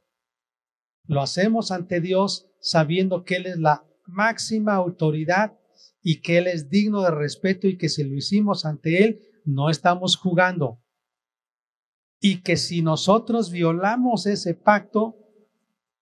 lo 1.06 1.22
hacemos 1.22 1.72
ante 1.72 2.00
Dios 2.00 2.48
sabiendo 2.60 3.24
que 3.24 3.36
Él 3.36 3.48
es 3.48 3.58
la 3.58 3.86
máxima 4.06 4.76
autoridad 4.76 5.58
y 6.02 6.22
que 6.22 6.38
Él 6.38 6.48
es 6.48 6.70
digno 6.70 7.02
de 7.02 7.12
respeto 7.12 7.68
y 7.68 7.78
que 7.78 7.90
si 7.90 8.04
lo 8.04 8.16
hicimos 8.16 8.66
ante 8.66 9.04
Él, 9.04 9.22
no 9.46 9.70
estamos 9.70 10.16
jugando. 10.16 10.82
Y 12.20 12.42
que 12.42 12.56
si 12.56 12.82
nosotros 12.82 13.52
violamos 13.52 14.26
ese 14.28 14.54
pacto, 14.54 15.18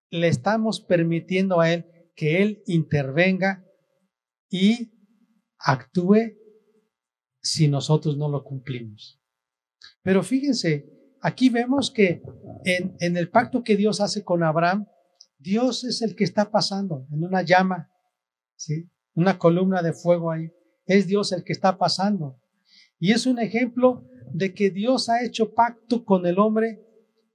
le 0.10 0.28
estamos 0.28 0.82
permitiendo 0.82 1.60
a 1.60 1.72
Él 1.72 1.86
que 2.16 2.42
Él 2.42 2.64
intervenga 2.66 3.66
y 4.50 4.92
actúe 5.58 6.36
si 7.42 7.68
nosotros 7.68 8.18
no 8.18 8.28
lo 8.28 8.44
cumplimos. 8.44 9.19
Pero 10.02 10.24
fíjense, 10.24 10.89
aquí 11.22 11.50
vemos 11.50 11.92
que 11.92 12.22
en, 12.65 13.18
el 13.18 13.30
pacto 13.30 13.63
que 13.63 13.76
Dios 13.76 14.02
hace 14.02 14.24
con 14.24 14.44
Abraham, 14.44 14.88
Dios 15.38 15.84
es 15.84 16.02
el 16.02 16.15
que 16.15 16.24
está 16.24 16.52
pasando 16.52 17.08
en 17.12 17.24
una 17.24 17.42
llama, 17.42 17.92
¿sí? 18.56 18.89
una 19.13 19.38
columna 19.38 19.82
de 19.82 19.94
fuego 19.94 20.32
ahí. 20.32 20.52
Es 20.86 21.08
Dios 21.08 21.32
el 21.32 21.44
que 21.44 21.54
está 21.54 21.78
pasando. 21.78 22.39
Y 23.00 23.12
es 23.12 23.26
un 23.26 23.39
ejemplo 23.39 24.06
de 24.34 24.54
que 24.54 24.70
Dios 24.70 25.10
ha 25.10 25.24
hecho 25.24 25.54
pacto 25.54 26.04
con 26.04 26.26
el 26.26 26.39
hombre 26.39 26.86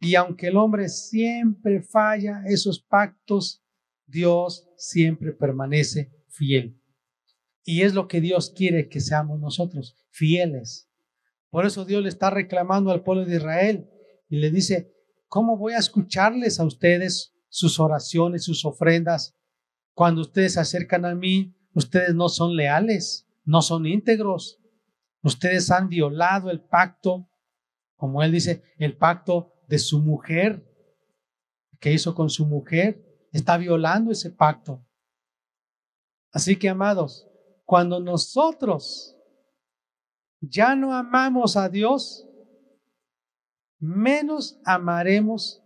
y 0.00 0.16
aunque 0.16 0.48
el 0.48 0.56
hombre 0.56 0.88
siempre 0.88 1.82
falla 1.82 2.42
esos 2.46 2.80
pactos, 2.80 3.64
Dios 4.06 4.68
siempre 4.76 5.32
permanece 5.32 6.12
fiel. 6.28 6.78
Y 7.64 7.82
es 7.82 7.94
lo 7.94 8.06
que 8.06 8.20
Dios 8.20 8.50
quiere 8.50 8.88
que 8.88 9.00
seamos 9.00 9.40
nosotros, 9.40 9.96
fieles. 10.10 10.90
Por 11.54 11.66
eso 11.66 11.84
Dios 11.84 12.02
le 12.02 12.08
está 12.08 12.30
reclamando 12.30 12.90
al 12.90 13.04
pueblo 13.04 13.24
de 13.24 13.36
Israel 13.36 13.88
y 14.28 14.38
le 14.38 14.50
dice, 14.50 14.92
¿cómo 15.28 15.56
voy 15.56 15.74
a 15.74 15.78
escucharles 15.78 16.58
a 16.58 16.64
ustedes 16.64 17.32
sus 17.48 17.78
oraciones, 17.78 18.42
sus 18.42 18.64
ofrendas? 18.64 19.36
Cuando 19.92 20.22
ustedes 20.22 20.54
se 20.54 20.60
acercan 20.60 21.04
a 21.04 21.14
mí, 21.14 21.54
ustedes 21.72 22.12
no 22.12 22.28
son 22.28 22.56
leales, 22.56 23.28
no 23.44 23.62
son 23.62 23.86
íntegros. 23.86 24.58
Ustedes 25.22 25.70
han 25.70 25.88
violado 25.88 26.50
el 26.50 26.60
pacto, 26.60 27.28
como 27.94 28.24
él 28.24 28.32
dice, 28.32 28.64
el 28.76 28.96
pacto 28.96 29.52
de 29.68 29.78
su 29.78 30.00
mujer, 30.00 30.68
que 31.78 31.92
hizo 31.92 32.16
con 32.16 32.30
su 32.30 32.46
mujer, 32.46 33.28
está 33.30 33.58
violando 33.58 34.10
ese 34.10 34.30
pacto. 34.30 34.84
Así 36.32 36.56
que, 36.56 36.68
amados, 36.68 37.28
cuando 37.64 38.00
nosotros 38.00 39.13
ya 40.48 40.74
no 40.74 40.94
amamos 40.94 41.56
a 41.56 41.68
Dios, 41.68 42.26
menos 43.78 44.60
amaremos 44.64 45.62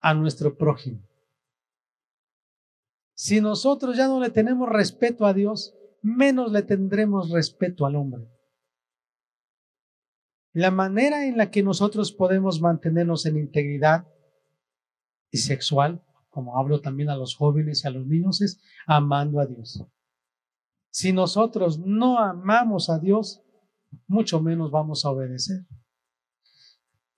a 0.00 0.14
nuestro 0.14 0.56
prójimo. 0.56 1.02
Si 3.14 3.40
nosotros 3.40 3.96
ya 3.96 4.06
no 4.06 4.20
le 4.20 4.30
tenemos 4.30 4.68
respeto 4.68 5.26
a 5.26 5.34
Dios, 5.34 5.74
menos 6.02 6.52
le 6.52 6.62
tendremos 6.62 7.30
respeto 7.30 7.84
al 7.84 7.96
hombre. 7.96 8.28
La 10.52 10.70
manera 10.70 11.26
en 11.26 11.36
la 11.36 11.50
que 11.50 11.62
nosotros 11.62 12.12
podemos 12.12 12.60
mantenernos 12.60 13.26
en 13.26 13.36
integridad 13.36 14.06
y 15.30 15.38
sexual, 15.38 16.02
como 16.30 16.58
hablo 16.58 16.80
también 16.80 17.10
a 17.10 17.16
los 17.16 17.34
jóvenes 17.34 17.84
y 17.84 17.88
a 17.88 17.90
los 17.90 18.06
niños, 18.06 18.40
es 18.40 18.60
amando 18.86 19.40
a 19.40 19.46
Dios. 19.46 19.84
Si 20.90 21.12
nosotros 21.12 21.78
no 21.78 22.18
amamos 22.18 22.88
a 22.88 22.98
Dios, 22.98 23.42
mucho 24.06 24.40
menos 24.40 24.70
vamos 24.70 25.04
a 25.04 25.10
obedecer. 25.10 25.64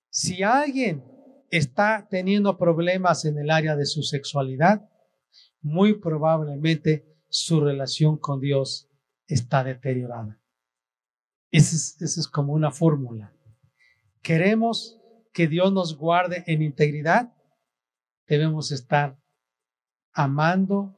Si 0.09 0.42
alguien 0.42 1.04
está 1.50 2.06
teniendo 2.09 2.56
problemas 2.56 3.24
en 3.24 3.38
el 3.38 3.50
área 3.50 3.76
de 3.76 3.87
su 3.87 4.02
sexualidad, 4.02 4.88
muy 5.62 5.94
probablemente 5.94 7.06
su 7.28 7.61
relación 7.61 8.16
con 8.16 8.40
Dios 8.40 8.88
está 9.26 9.62
deteriorada. 9.62 10.40
Esa 11.50 12.04
es, 12.04 12.28
como 12.28 12.52
una 12.52 12.70
fórmula. 12.70 13.33
Queremos 14.22 14.98
que 15.33 15.48
Dios 15.48 15.72
nos 15.72 15.96
guarde 15.96 16.44
en 16.46 16.62
integridad, 16.62 17.35
debemos 18.26 18.70
estar 18.70 19.18
amando, 20.12 20.96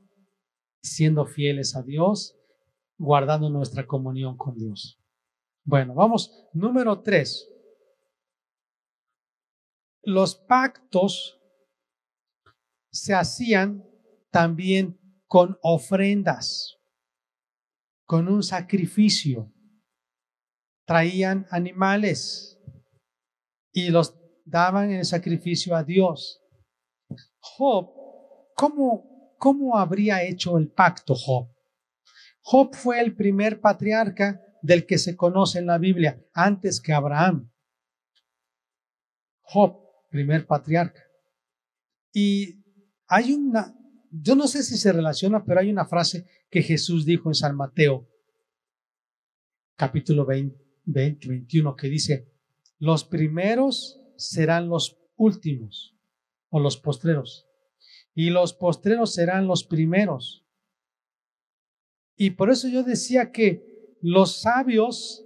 siendo 0.82 1.26
fieles 1.26 1.76
a 1.76 1.82
Dios, 1.82 2.36
guardando 2.98 3.48
nuestra 3.48 3.86
comunión 3.86 4.36
con 4.36 4.56
Dios. 4.56 5.01
Bueno, 5.64 5.94
vamos, 5.94 6.48
número 6.52 7.00
tres. 7.00 7.48
Los 10.02 10.34
pactos 10.34 11.40
se 12.90 13.14
hacían 13.14 13.84
también 14.30 14.98
con 15.26 15.58
ofrendas, 15.62 16.78
con 18.04 18.28
un 18.28 18.42
sacrificio 18.42 19.52
traían 20.84 21.46
animales 21.50 22.60
y 23.72 23.90
los 23.90 24.14
daban 24.44 24.90
en 24.90 25.04
sacrificio 25.04 25.74
a 25.74 25.82
Dios. 25.82 26.42
Job, 27.38 27.90
¿cómo, 28.54 29.34
¿cómo 29.38 29.78
habría 29.78 30.22
hecho 30.22 30.58
el 30.58 30.70
pacto 30.70 31.14
Job? 31.14 31.48
Job 32.42 32.74
fue 32.74 33.00
el 33.00 33.14
primer 33.14 33.60
patriarca 33.60 34.40
del 34.62 34.86
que 34.86 34.98
se 34.98 35.16
conoce 35.16 35.58
en 35.58 35.66
la 35.66 35.78
Biblia, 35.78 36.24
antes 36.32 36.80
que 36.80 36.92
Abraham. 36.92 37.50
Job, 39.42 39.76
primer 40.08 40.46
patriarca. 40.46 41.02
Y 42.12 42.62
hay 43.08 43.32
una, 43.32 43.76
yo 44.10 44.34
no 44.36 44.46
sé 44.46 44.62
si 44.62 44.76
se 44.76 44.92
relaciona, 44.92 45.44
pero 45.44 45.60
hay 45.60 45.70
una 45.70 45.84
frase 45.84 46.26
que 46.48 46.62
Jesús 46.62 47.04
dijo 47.04 47.28
en 47.28 47.34
San 47.34 47.56
Mateo, 47.56 48.08
capítulo 49.76 50.24
20, 50.24 50.56
20, 50.84 51.28
21, 51.28 51.76
que 51.76 51.88
dice, 51.88 52.28
los 52.78 53.04
primeros 53.04 54.00
serán 54.16 54.68
los 54.68 54.98
últimos 55.16 55.96
o 56.50 56.60
los 56.60 56.76
postreros, 56.76 57.48
y 58.14 58.30
los 58.30 58.52
postreros 58.52 59.14
serán 59.14 59.46
los 59.46 59.64
primeros. 59.64 60.46
Y 62.16 62.30
por 62.30 62.50
eso 62.50 62.68
yo 62.68 62.82
decía 62.82 63.32
que 63.32 63.71
los 64.02 64.42
sabios 64.42 65.24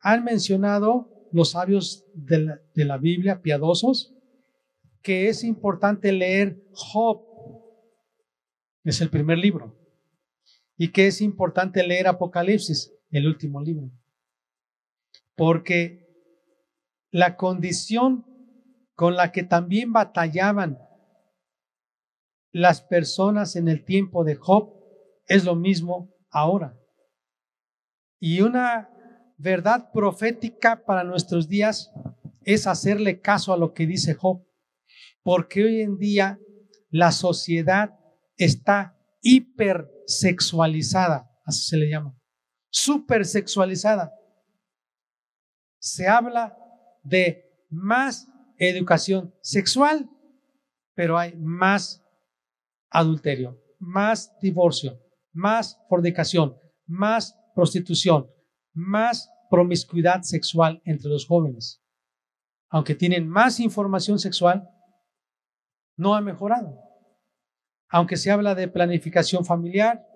han 0.00 0.22
mencionado, 0.22 1.28
los 1.32 1.52
sabios 1.52 2.04
de 2.14 2.84
la, 2.84 2.98
Biblia, 2.98 3.40
piadosos, 3.40 4.14
que 5.00 5.28
es 5.28 5.42
importante 5.42 6.12
leer 6.12 6.62
Job, 6.72 7.22
es 8.84 9.00
el 9.00 9.08
primer 9.08 9.38
libro, 9.38 9.78
y 10.76 10.92
que 10.92 11.06
es 11.06 11.22
importante 11.22 11.86
leer 11.86 12.06
Apocalipsis, 12.06 12.92
el 13.10 13.26
último 13.26 13.62
libro. 13.62 13.90
Porque 15.34 16.06
la 17.10 17.36
condición 17.36 18.26
con 18.94 19.16
la 19.16 19.32
que 19.32 19.42
también 19.42 19.92
batallaban 19.92 20.78
las 22.50 22.82
personas 22.82 23.56
en 23.56 23.68
el 23.68 23.84
tiempo 23.84 24.22
de 24.24 24.34
Job 24.34 24.74
es 25.26 25.44
lo 25.44 25.56
mismo 25.56 26.14
ahora. 26.30 26.78
Y 28.24 28.40
una 28.40 28.88
verdad 29.36 29.90
profética 29.92 30.84
para 30.84 31.02
nuestros 31.02 31.48
días 31.48 31.90
es 32.44 32.68
hacerle 32.68 33.20
caso 33.20 33.52
a 33.52 33.56
lo 33.56 33.74
que 33.74 33.84
dice 33.84 34.14
Job, 34.14 34.46
porque 35.24 35.64
hoy 35.64 35.80
en 35.80 35.98
día 35.98 36.38
la 36.88 37.10
sociedad 37.10 37.98
está 38.36 38.96
hipersexualizada, 39.22 41.32
así 41.44 41.68
se 41.68 41.76
le 41.76 41.90
llama, 41.90 42.16
supersexualizada. 42.70 44.12
Se 45.80 46.06
habla 46.06 46.56
de 47.02 47.52
más 47.70 48.28
educación 48.56 49.34
sexual, 49.40 50.08
pero 50.94 51.18
hay 51.18 51.34
más 51.34 52.04
adulterio, 52.88 53.60
más 53.80 54.32
divorcio, 54.40 55.00
más 55.32 55.76
fornicación, 55.88 56.56
más 56.86 57.36
prostitución, 57.54 58.28
más 58.72 59.30
promiscuidad 59.50 60.22
sexual 60.22 60.80
entre 60.84 61.10
los 61.10 61.26
jóvenes. 61.26 61.82
Aunque 62.68 62.94
tienen 62.94 63.28
más 63.28 63.60
información 63.60 64.18
sexual, 64.18 64.68
no 65.96 66.14
ha 66.14 66.20
mejorado. 66.20 66.78
Aunque 67.88 68.16
se 68.16 68.30
habla 68.30 68.54
de 68.54 68.68
planificación 68.68 69.44
familiar, 69.44 70.06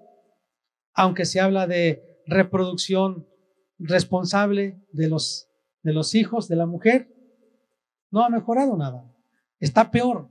aunque 0.95 1.27
se 1.27 1.41
habla 1.41 1.67
de 1.67 2.03
reproducción 2.27 3.29
responsable 3.79 4.83
de 4.93 5.09
los, 5.09 5.51
de 5.83 5.93
los 5.93 6.15
hijos 6.15 6.49
de 6.49 6.57
la 6.57 6.67
mujer, 6.67 7.13
no 8.11 8.25
ha 8.25 8.31
mejorado 8.31 8.77
nada. 8.77 9.13
Está 9.61 9.91
peor. 9.91 10.31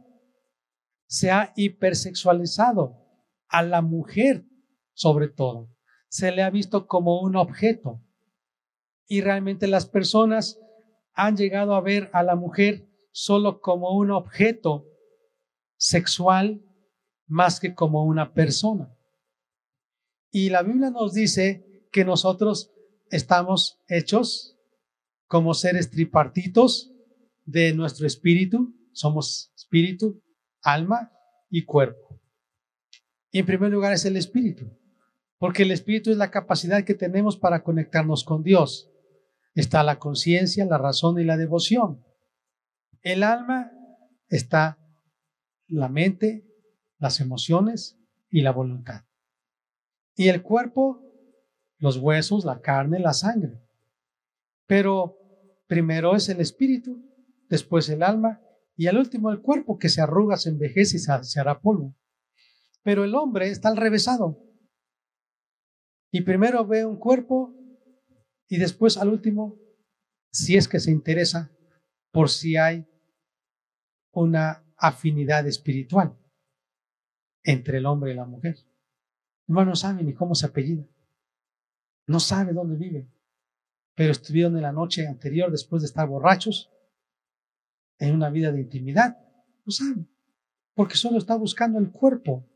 Se 1.08 1.30
ha 1.30 1.54
hipersexualizado 1.56 2.98
a 3.48 3.62
la 3.62 3.82
mujer 3.84 4.46
sobre 4.94 5.28
todo. 5.28 5.74
Se 6.15 6.32
le 6.32 6.43
ha 6.43 6.49
visto 6.49 6.88
como 6.88 7.19
un 7.19 7.36
objeto. 7.36 8.01
Y 9.06 9.19
realmente 9.19 9.67
las 9.67 9.86
personas 9.86 10.58
han 11.13 11.36
llegado 11.36 11.75
a 11.75 11.82
ver 11.82 12.10
a 12.13 12.23
la 12.23 12.38
mujer 12.38 12.88
solo 13.12 13.60
como 13.60 13.97
un 13.97 14.12
objeto 14.12 14.86
sexual 15.75 16.63
más 17.28 17.60
que 17.60 17.75
como 17.75 18.06
una 18.06 18.34
persona. 18.34 18.97
Y 20.32 20.51
la 20.51 20.63
Biblia 20.63 20.89
nos 20.89 21.13
dice 21.13 21.84
que 21.91 22.06
nosotros 22.06 22.71
estamos 23.10 23.84
hechos 23.89 24.58
como 25.28 25.54
seres 25.54 25.89
tripartitos 25.89 26.93
de 27.43 27.73
nuestro 27.73 28.08
espíritu. 28.08 28.73
Somos 28.93 29.51
espíritu, 29.54 30.23
alma 30.62 31.12
y 31.49 31.65
cuerpo. 31.65 32.21
Y 33.32 33.39
en 33.39 33.45
primer 33.45 33.69
lugar 33.69 33.91
es 33.91 34.06
el 34.06 34.15
espíritu, 34.15 34.71
porque 35.38 35.63
el 35.63 35.71
espíritu 35.71 36.12
es 36.12 36.17
la 36.17 36.32
capacidad 36.32 36.84
que 36.84 36.93
tenemos 36.93 37.38
para 37.38 37.63
conectarnos 37.63 38.24
con 38.24 38.43
Dios. 38.43 38.89
Está 39.54 39.84
la 39.84 40.00
conciencia, 40.00 40.65
la 40.65 40.78
razón 40.78 41.19
y 41.19 41.24
la 41.24 41.38
devoción. 41.38 42.04
El 43.02 43.24
alma 43.24 43.71
está 44.30 44.80
la 45.67 45.89
mente, 45.89 46.45
las 47.00 47.19
emociones 47.19 48.00
y 48.30 48.41
la 48.41 48.52
voluntad. 48.52 49.04
Y 50.15 50.30
el 50.30 50.41
cuerpo, 50.41 51.02
los 51.78 51.98
huesos, 51.98 52.45
la 52.45 52.62
carne, 52.62 53.00
la 53.00 53.13
sangre. 53.13 53.62
Pero 54.65 55.17
primero 55.67 56.15
es 56.15 56.30
el 56.30 56.39
espíritu, 56.39 57.04
después 57.50 57.89
el 57.89 58.04
alma 58.04 58.41
y 58.78 58.88
al 58.88 58.98
último 58.98 59.32
el 59.32 59.41
cuerpo 59.41 59.78
que 59.78 59.89
se 59.89 60.02
arruga, 60.02 60.38
se 60.38 60.50
envejece 60.50 60.98
y 60.98 61.00
se 61.00 61.39
hará 61.39 61.60
polvo. 61.60 61.95
Pero 62.84 63.04
el 63.04 63.15
hombre 63.15 63.50
está 63.50 63.69
al 63.69 63.78
revésado. 63.78 64.41
Y 66.15 66.21
primero 66.21 66.65
ve 66.65 66.86
un 66.86 66.95
cuerpo 66.95 67.54
y 68.47 68.58
después 68.58 68.95
al 68.95 69.10
último, 69.10 69.60
si 70.32 70.56
es 70.56 70.69
que 70.69 70.80
se 70.80 70.89
interesa 70.89 71.51
por 72.13 72.30
si 72.30 72.56
hay 72.56 72.88
una 74.13 74.63
afinidad 74.78 75.45
espiritual 75.45 76.17
entre 77.43 77.80
el 77.80 77.86
hombre 77.86 78.13
y 78.13 78.15
la 78.15 78.23
mujer. 78.23 78.56
Hermano, 79.45 79.71
no 79.71 79.75
sabe 79.75 80.06
ni 80.06 80.13
cómo 80.13 80.36
se 80.36 80.45
apellida. 80.45 80.88
No 82.08 82.21
sabe 82.21 82.54
dónde 82.54 82.78
vive. 82.78 83.12
Pero 83.93 84.13
estuvieron 84.13 84.56
en 84.56 84.62
la 84.62 84.71
noche 84.71 85.06
anterior, 85.06 85.51
después 85.51 85.82
de 85.82 85.88
estar 85.88 86.08
borrachos, 86.08 86.71
en 87.99 88.15
una 88.15 88.30
vida 88.30 88.54
de 88.54 88.62
intimidad. 88.62 89.17
No 89.65 89.71
sabe. 89.73 90.08
Porque 90.75 90.95
solo 90.95 91.17
está 91.17 91.36
buscando 91.36 91.78
el 91.78 91.91
cuerpo. 91.91 92.49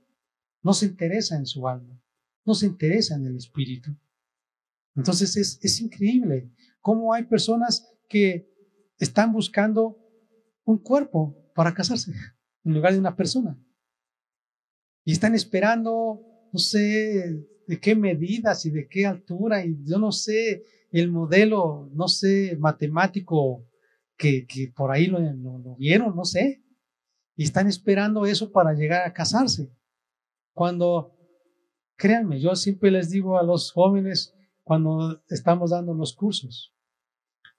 No 0.63 0.71
se 0.71 0.85
interesa 0.85 1.35
en 1.35 1.45
su 1.45 1.67
alma. 1.67 2.01
No 2.49 2.55
se 2.55 2.65
interesa 2.65 3.13
en 3.13 3.27
el 3.27 3.35
espíritu. 3.35 3.95
Entonces 4.95 5.37
es, 5.37 5.59
es 5.61 5.81
increíble 5.81 6.49
cómo 6.81 7.13
hay 7.13 7.25
personas 7.25 7.87
que 8.07 8.49
están 8.97 9.31
buscando 9.31 9.95
un 10.63 10.79
cuerpo 10.79 11.51
para 11.53 11.75
casarse 11.75 12.11
en 12.63 12.73
lugar 12.73 12.93
de 12.93 12.97
una 12.97 13.15
persona. 13.15 13.55
Y 15.05 15.11
están 15.11 15.35
esperando, 15.35 16.21
no 16.51 16.57
sé 16.57 17.39
de 17.67 17.79
qué 17.79 17.95
medidas 17.95 18.65
y 18.65 18.71
de 18.71 18.87
qué 18.87 19.05
altura, 19.05 19.63
y 19.63 19.77
yo 19.83 19.99
no 19.99 20.11
sé 20.11 20.63
el 20.89 21.11
modelo, 21.11 21.87
no 21.93 22.07
sé, 22.07 22.57
matemático 22.57 23.63
que, 24.17 24.47
que 24.47 24.73
por 24.75 24.89
ahí 24.89 25.05
lo, 25.05 25.19
lo, 25.19 25.75
vieron, 25.75 26.15
no 26.15 26.25
sé. 26.25 26.63
Y 27.35 27.43
están 27.43 27.67
esperando 27.67 28.25
eso 28.25 28.51
para 28.51 28.73
llegar 28.73 29.05
a 29.05 29.13
casarse. 29.13 29.71
Cuando, 30.51 31.18
créanme, 31.99 32.39
yo 32.39 32.55
siempre 32.55 32.89
les 32.89 33.09
digo 33.09 33.37
a 33.37 33.43
los 33.43 33.73
jóvenes 33.73 34.33
cuando 34.63 35.21
estamos 35.29 35.71
dando 35.71 35.93
los 35.93 36.15
cursos, 36.15 36.73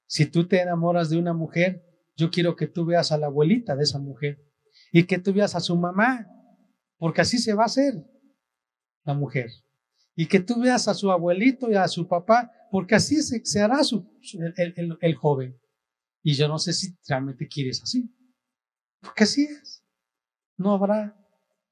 si 0.07 0.26
tú 0.26 0.48
te 0.48 0.61
enamoras 0.61 1.11
de 1.11 1.18
una 1.18 1.35
mujer, 1.35 1.85
yo 2.16 2.31
quiero 2.31 2.57
que 2.57 2.66
tú 2.66 2.87
veas 2.87 3.12
a 3.12 3.18
la 3.18 3.26
abuelita 3.26 3.76
de 3.76 3.85
esa 3.85 3.98
mujer 3.98 4.42
y 4.92 5.05
que 5.05 5.18
tú 5.18 5.35
veas 5.35 5.55
a 5.55 5.61
su 5.61 5.76
mamá, 5.76 6.26
porque 6.96 7.20
así 7.20 7.38
se 7.38 7.53
va 7.53 7.64
a 7.64 7.66
hacer 7.66 7.94
la 9.05 9.14
mujer. 9.14 9.50
Y 10.16 10.26
que 10.26 10.40
tú 10.40 10.61
veas 10.61 10.88
a 10.88 10.94
su 10.94 11.11
abuelito 11.11 11.70
y 11.70 11.74
a 11.74 11.87
su 11.87 12.09
papá, 12.09 12.50
porque 12.70 12.94
así 12.94 13.22
se, 13.22 13.61
hará 13.61 13.85
su, 13.85 14.11
el, 14.57 14.98
el 15.00 15.14
joven. 15.14 15.59
Y 16.22 16.33
yo 16.35 16.48
no 16.48 16.59
sé 16.59 16.72
si 16.72 16.96
realmente 17.07 17.46
quieres 17.46 17.83
así, 17.83 18.11
porque 19.00 19.24
así 19.24 19.44
es. 19.44 19.85
No 20.57 20.72
habrá, 20.72 21.16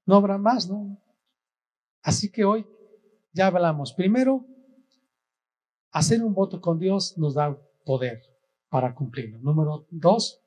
no 0.06 0.16
habrá 0.16 0.38
más, 0.38 0.68
¿no? 0.68 0.98
Así 2.02 2.30
que 2.30 2.44
hoy 2.44 2.66
ya 3.32 3.48
hablamos. 3.48 3.92
Primero, 3.92 4.46
hacer 5.90 6.22
un 6.22 6.34
voto 6.34 6.60
con 6.60 6.78
Dios 6.78 7.16
nos 7.18 7.34
da 7.34 7.58
poder 7.84 8.22
para 8.68 8.94
cumplirlo. 8.94 9.38
Número 9.38 9.86
dos, 9.90 10.40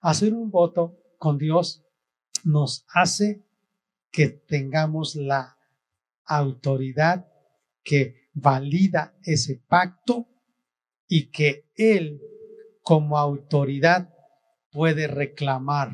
hacer 0.00 0.34
un 0.34 0.50
voto 0.50 0.96
con 1.18 1.38
Dios 1.38 1.84
nos 2.44 2.84
hace 2.94 3.44
que 4.10 4.28
tengamos 4.28 5.16
la 5.16 5.58
autoridad 6.24 7.28
que 7.82 8.28
valida 8.32 9.16
ese 9.22 9.62
pacto 9.68 10.28
y 11.06 11.30
que 11.30 11.70
Él 11.74 12.20
como 12.82 13.18
autoridad 13.18 14.14
puede 14.70 15.06
reclamar. 15.06 15.90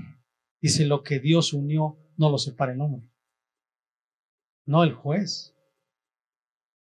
Dice, 0.60 0.84
lo 0.84 1.02
que 1.02 1.18
Dios 1.20 1.52
unió 1.52 1.98
no 2.16 2.30
lo 2.30 2.38
separa 2.38 2.72
el 2.72 2.80
hombre. 2.80 3.08
No 4.66 4.82
el 4.82 4.94
juez, 4.94 5.54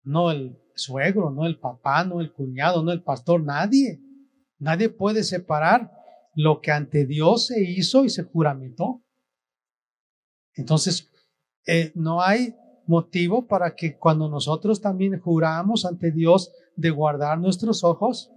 no 0.04 0.32
el 0.32 0.58
suegro, 0.76 1.32
no 1.32 1.46
el 1.46 1.60
papá, 1.60 2.04
no 2.04 2.22
el 2.22 2.32
cuñado, 2.32 2.84
no 2.84 2.92
el 2.92 3.04
pastor, 3.04 3.44
nadie. 3.44 4.02
Nadie 4.60 4.90
puede 4.90 5.24
separar 5.24 5.92
lo 6.36 6.62
que 6.62 6.72
ante 6.72 7.06
Dios 7.06 7.48
se 7.48 7.62
hizo 7.62 8.06
y 8.06 8.10
se 8.10 8.24
juramentó. 8.24 9.04
Entonces, 10.54 11.12
eh, 11.66 11.92
no 11.96 12.22
hay 12.22 12.56
motivo 12.88 13.48
para 13.48 13.76
que 13.76 13.98
cuando 13.98 14.30
nosotros 14.30 14.80
también 14.80 15.20
juramos 15.20 15.86
ante 15.86 16.12
Dios 16.12 16.54
de 16.76 16.92
guardar 16.92 17.40
nuestros 17.40 17.84
ojos, 17.84 18.32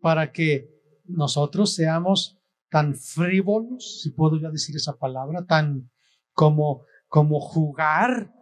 para 0.00 0.32
que 0.32 0.70
nosotros 1.04 1.74
seamos 1.74 2.38
tan 2.70 2.94
frívolos, 2.94 4.00
si 4.02 4.10
puedo 4.10 4.38
ya 4.40 4.50
decir 4.50 4.76
esa 4.76 4.96
palabra, 4.96 5.44
tan 5.44 5.90
como, 6.32 6.84
como 7.08 7.40
jugar 7.40 8.32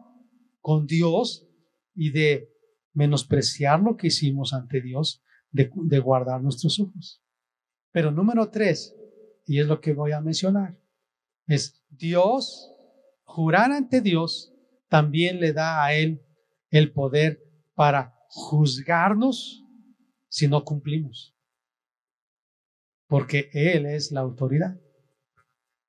con 0.68 0.86
Dios 0.86 1.48
y 1.94 2.10
de 2.10 2.52
menospreciar 2.92 3.80
lo 3.80 3.96
que 3.96 4.08
hicimos 4.08 4.52
ante 4.52 4.82
Dios, 4.82 5.24
de, 5.50 5.70
de 5.74 5.98
guardar 5.98 6.42
nuestros 6.42 6.78
ojos. 6.78 7.22
Pero 7.90 8.10
número 8.10 8.50
tres, 8.50 8.94
y 9.46 9.60
es 9.60 9.66
lo 9.66 9.80
que 9.80 9.94
voy 9.94 10.12
a 10.12 10.20
mencionar, 10.20 10.78
es 11.46 11.82
Dios, 11.88 12.70
jurar 13.24 13.72
ante 13.72 14.02
Dios, 14.02 14.52
también 14.90 15.40
le 15.40 15.54
da 15.54 15.82
a 15.82 15.94
Él 15.94 16.20
el 16.68 16.92
poder 16.92 17.42
para 17.74 18.14
juzgarnos 18.28 19.64
si 20.28 20.48
no 20.48 20.64
cumplimos. 20.64 21.34
Porque 23.06 23.48
Él 23.54 23.86
es 23.86 24.12
la 24.12 24.20
autoridad. 24.20 24.78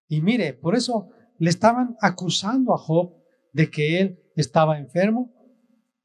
Y 0.08 0.22
mire, 0.22 0.54
por 0.54 0.78
eso 0.78 1.10
le 1.38 1.50
estaban 1.50 1.98
acusando 2.00 2.74
a 2.74 2.78
Job 2.78 3.20
de 3.52 3.70
que 3.70 4.00
él 4.00 4.24
estaba 4.42 4.80
enfermo, 4.80 5.34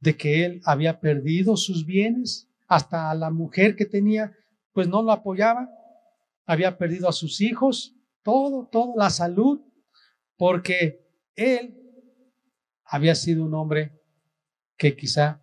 de 0.00 0.16
que 0.16 0.44
él 0.44 0.60
había 0.64 1.00
perdido 1.00 1.56
sus 1.56 1.86
bienes, 1.86 2.50
hasta 2.66 3.10
a 3.10 3.14
la 3.14 3.30
mujer 3.30 3.76
que 3.76 3.86
tenía, 3.86 4.36
pues 4.72 4.88
no 4.88 5.02
lo 5.02 5.12
apoyaba, 5.12 5.68
había 6.46 6.76
perdido 6.76 7.08
a 7.08 7.12
sus 7.12 7.40
hijos, 7.40 7.94
todo, 8.22 8.68
todo, 8.70 8.94
la 8.96 9.10
salud, 9.10 9.60
porque 10.36 11.06
él 11.36 11.80
había 12.84 13.14
sido 13.14 13.44
un 13.44 13.54
hombre 13.54 13.98
que 14.76 14.96
quizá 14.96 15.42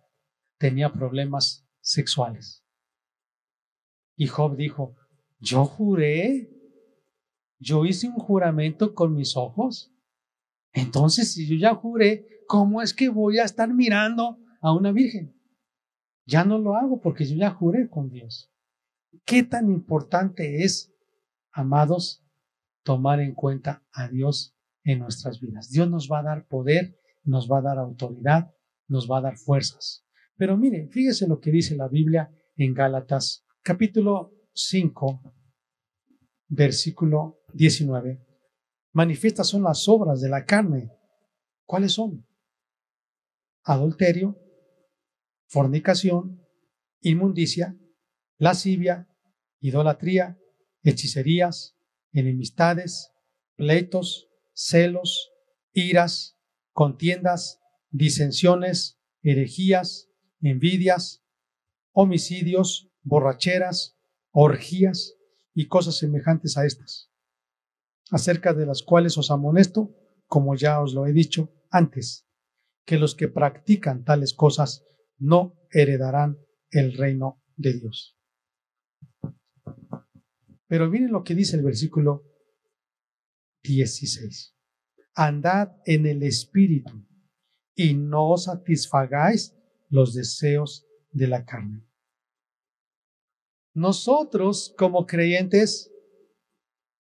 tenía 0.58 0.92
problemas 0.92 1.66
sexuales. 1.80 2.64
Y 4.16 4.26
Job 4.26 4.56
dijo, 4.56 4.94
yo 5.38 5.64
juré, 5.64 6.50
yo 7.58 7.84
hice 7.84 8.08
un 8.08 8.16
juramento 8.16 8.94
con 8.94 9.14
mis 9.14 9.36
ojos. 9.36 9.92
Entonces, 10.72 11.32
si 11.32 11.48
yo 11.48 11.56
ya 11.56 11.74
juré, 11.74 12.41
¿cómo 12.52 12.82
es 12.82 12.92
que 12.92 13.08
voy 13.08 13.38
a 13.38 13.44
estar 13.44 13.72
mirando 13.72 14.36
a 14.60 14.74
una 14.74 14.92
virgen? 14.92 15.34
Ya 16.26 16.44
no 16.44 16.58
lo 16.58 16.74
hago 16.74 17.00
porque 17.00 17.24
yo 17.24 17.34
ya 17.34 17.48
juré 17.48 17.88
con 17.88 18.10
Dios. 18.10 18.52
¿Qué 19.24 19.42
tan 19.42 19.70
importante 19.70 20.62
es, 20.62 20.94
amados, 21.50 22.22
tomar 22.82 23.20
en 23.20 23.32
cuenta 23.32 23.86
a 23.90 24.08
Dios 24.08 24.54
en 24.84 24.98
nuestras 24.98 25.40
vidas? 25.40 25.70
Dios 25.70 25.88
nos 25.88 26.10
va 26.12 26.18
a 26.18 26.24
dar 26.24 26.46
poder, 26.46 27.00
nos 27.24 27.50
va 27.50 27.60
a 27.60 27.62
dar 27.62 27.78
autoridad 27.78 28.52
nos 28.86 29.10
va 29.10 29.18
a 29.18 29.22
dar 29.22 29.38
fuerzas. 29.38 30.04
Pero 30.36 30.58
mire, 30.58 30.88
fíjese 30.88 31.26
lo 31.26 31.40
que 31.40 31.50
dice 31.50 31.74
la 31.74 31.88
Biblia 31.88 32.30
en 32.56 32.74
Gálatas 32.74 33.46
capítulo 33.62 34.34
5, 34.52 35.22
versículo 36.48 37.40
19. 37.54 38.22
Manifiestas 38.92 39.48
son 39.48 39.62
las 39.62 39.88
obras 39.88 40.20
de 40.20 40.28
la 40.28 40.44
carne. 40.44 40.92
¿Cuáles 41.64 41.92
son? 41.92 42.26
Adulterio, 43.64 44.38
fornicación, 45.46 46.44
inmundicia, 47.00 47.76
lascivia, 48.38 49.08
idolatría, 49.60 50.38
hechicerías, 50.82 51.76
enemistades, 52.12 53.12
pleitos, 53.54 54.28
celos, 54.52 55.30
iras, 55.72 56.36
contiendas, 56.72 57.60
disensiones, 57.90 58.98
herejías, 59.22 60.08
envidias, 60.40 61.22
homicidios, 61.92 62.90
borracheras, 63.02 63.96
orgías 64.32 65.14
y 65.54 65.68
cosas 65.68 65.98
semejantes 65.98 66.56
a 66.56 66.66
estas, 66.66 67.10
acerca 68.10 68.54
de 68.54 68.66
las 68.66 68.82
cuales 68.82 69.16
os 69.18 69.30
amonesto, 69.30 69.94
como 70.26 70.56
ya 70.56 70.80
os 70.80 70.94
lo 70.94 71.06
he 71.06 71.12
dicho 71.12 71.52
antes, 71.70 72.26
que 72.84 72.98
los 72.98 73.14
que 73.14 73.28
practican 73.28 74.04
tales 74.04 74.34
cosas 74.34 74.84
no 75.18 75.54
heredarán 75.70 76.38
el 76.70 76.96
reino 76.96 77.42
de 77.56 77.74
Dios. 77.74 78.18
Pero 80.66 80.88
miren 80.88 81.12
lo 81.12 81.22
que 81.22 81.34
dice 81.34 81.56
el 81.56 81.62
versículo 81.62 82.24
16. 83.62 84.56
Andad 85.14 85.76
en 85.84 86.06
el 86.06 86.22
Espíritu 86.22 87.06
y 87.74 87.94
no 87.94 88.36
satisfagáis 88.36 89.54
los 89.88 90.14
deseos 90.14 90.86
de 91.10 91.28
la 91.28 91.44
carne. 91.44 91.86
Nosotros 93.74 94.74
como 94.76 95.06
creyentes 95.06 95.90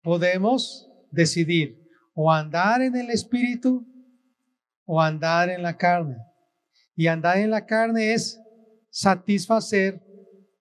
podemos 0.02 0.88
decidir 1.10 1.80
o 2.14 2.30
andar 2.30 2.82
en 2.82 2.96
el 2.96 3.10
Espíritu 3.10 3.86
o 4.86 5.00
andar 5.00 5.50
en 5.50 5.62
la 5.62 5.76
carne. 5.76 6.16
Y 6.94 7.08
andar 7.08 7.38
en 7.38 7.50
la 7.50 7.66
carne 7.66 8.14
es 8.14 8.40
satisfacer 8.88 10.02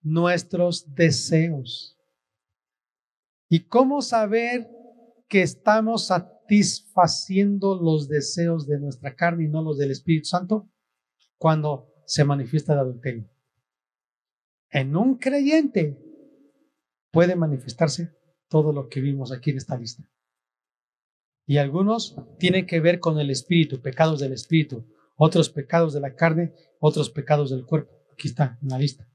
nuestros 0.02 0.94
deseos. 0.94 1.96
¿Y 3.48 3.60
cómo 3.66 4.02
saber 4.02 4.68
que 5.28 5.42
estamos 5.42 6.08
satisfaciendo 6.08 7.80
los 7.80 8.08
deseos 8.08 8.66
de 8.66 8.78
nuestra 8.78 9.14
carne 9.14 9.44
y 9.44 9.48
no 9.48 9.62
los 9.62 9.78
del 9.78 9.92
Espíritu 9.92 10.26
Santo? 10.26 10.68
Cuando 11.38 11.92
se 12.06 12.24
manifiesta 12.24 12.72
el 12.72 12.80
adulterio. 12.80 13.28
En 14.70 14.96
un 14.96 15.16
creyente 15.16 15.98
puede 17.10 17.36
manifestarse 17.36 18.14
todo 18.48 18.72
lo 18.72 18.88
que 18.88 19.00
vimos 19.00 19.32
aquí 19.32 19.50
en 19.50 19.56
esta 19.56 19.76
lista. 19.76 20.08
Y 21.46 21.58
algunos 21.58 22.16
tienen 22.38 22.66
que 22.66 22.80
ver 22.80 22.98
con 22.98 23.20
el 23.20 23.30
espíritu, 23.30 23.80
pecados 23.80 24.18
del 24.18 24.32
espíritu, 24.32 24.84
otros 25.14 25.48
pecados 25.48 25.94
de 25.94 26.00
la 26.00 26.16
carne, 26.16 26.52
otros 26.80 27.08
pecados 27.08 27.50
del 27.50 27.64
cuerpo. 27.64 27.92
Aquí 28.12 28.28
está 28.28 28.58
en 28.60 28.68
la 28.68 28.78
lista. 28.78 29.08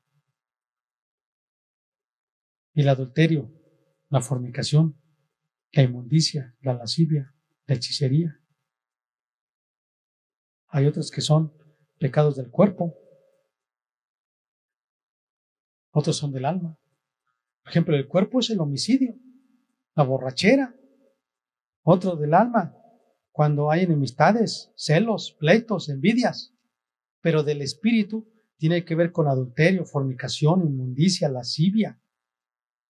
El 2.74 2.88
adulterio, 2.88 3.52
la 4.10 4.22
fornicación, 4.22 4.98
la 5.74 5.84
inmundicia, 5.84 6.56
la 6.62 6.74
lascivia, 6.74 7.36
la 7.66 7.76
hechicería. 7.76 8.40
Hay 10.70 10.86
otros 10.86 11.12
que 11.12 11.20
son 11.20 11.54
pecados 12.00 12.38
del 12.38 12.50
cuerpo, 12.50 12.96
otros 15.92 16.16
son 16.16 16.32
del 16.32 16.46
alma. 16.46 16.80
Por 17.64 17.72
ejemplo, 17.72 17.96
el 17.96 18.08
cuerpo 18.08 18.40
es 18.40 18.50
el 18.50 18.62
homicidio, 18.62 19.16
la 19.96 20.04
borrachera, 20.04 20.74
otro 21.84 22.16
del 22.16 22.34
alma, 22.34 22.76
cuando 23.32 23.72
hay 23.72 23.84
enemistades, 23.84 24.72
celos, 24.76 25.36
pleitos, 25.40 25.90
envidias. 25.90 26.54
Pero 27.22 27.44
del 27.44 27.62
espíritu 27.62 28.28
tiene 28.58 28.84
que 28.86 28.96
ver 28.96 29.12
con 29.12 29.28
adulterio, 29.28 29.86
fornicación, 29.86 30.62
inmundicia, 30.62 31.30
lascivia, 31.30 32.00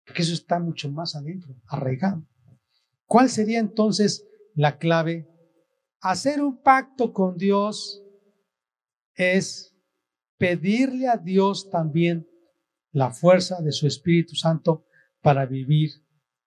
porque 0.06 0.24
eso 0.24 0.34
está 0.34 0.60
mucho 0.60 0.92
más 0.92 1.16
adentro, 1.16 1.56
arraigado. 1.68 2.26
¿Cuál 3.06 3.30
sería 3.30 3.60
entonces 3.60 4.28
la 4.56 4.78
clave? 4.78 5.28
Hacer 6.02 6.42
un 6.42 6.62
pacto 6.62 7.14
con 7.14 7.38
Dios 7.38 8.04
es 9.16 9.76
pedirle 10.38 11.08
a 11.08 11.18
Dios 11.18 11.70
también 11.70 12.28
la 12.92 13.12
fuerza 13.12 13.62
de 13.62 13.72
su 13.72 13.86
Espíritu 13.86 14.36
Santo 14.36 14.86
para 15.22 15.46
vivir 15.46 15.92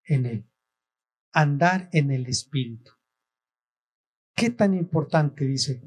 en 0.04 0.26
él 0.26 0.51
andar 1.32 1.88
en 1.92 2.10
el 2.10 2.26
Espíritu. 2.26 2.92
¿Qué 4.34 4.50
tan 4.50 4.74
importante 4.74 5.44
dice 5.44 5.82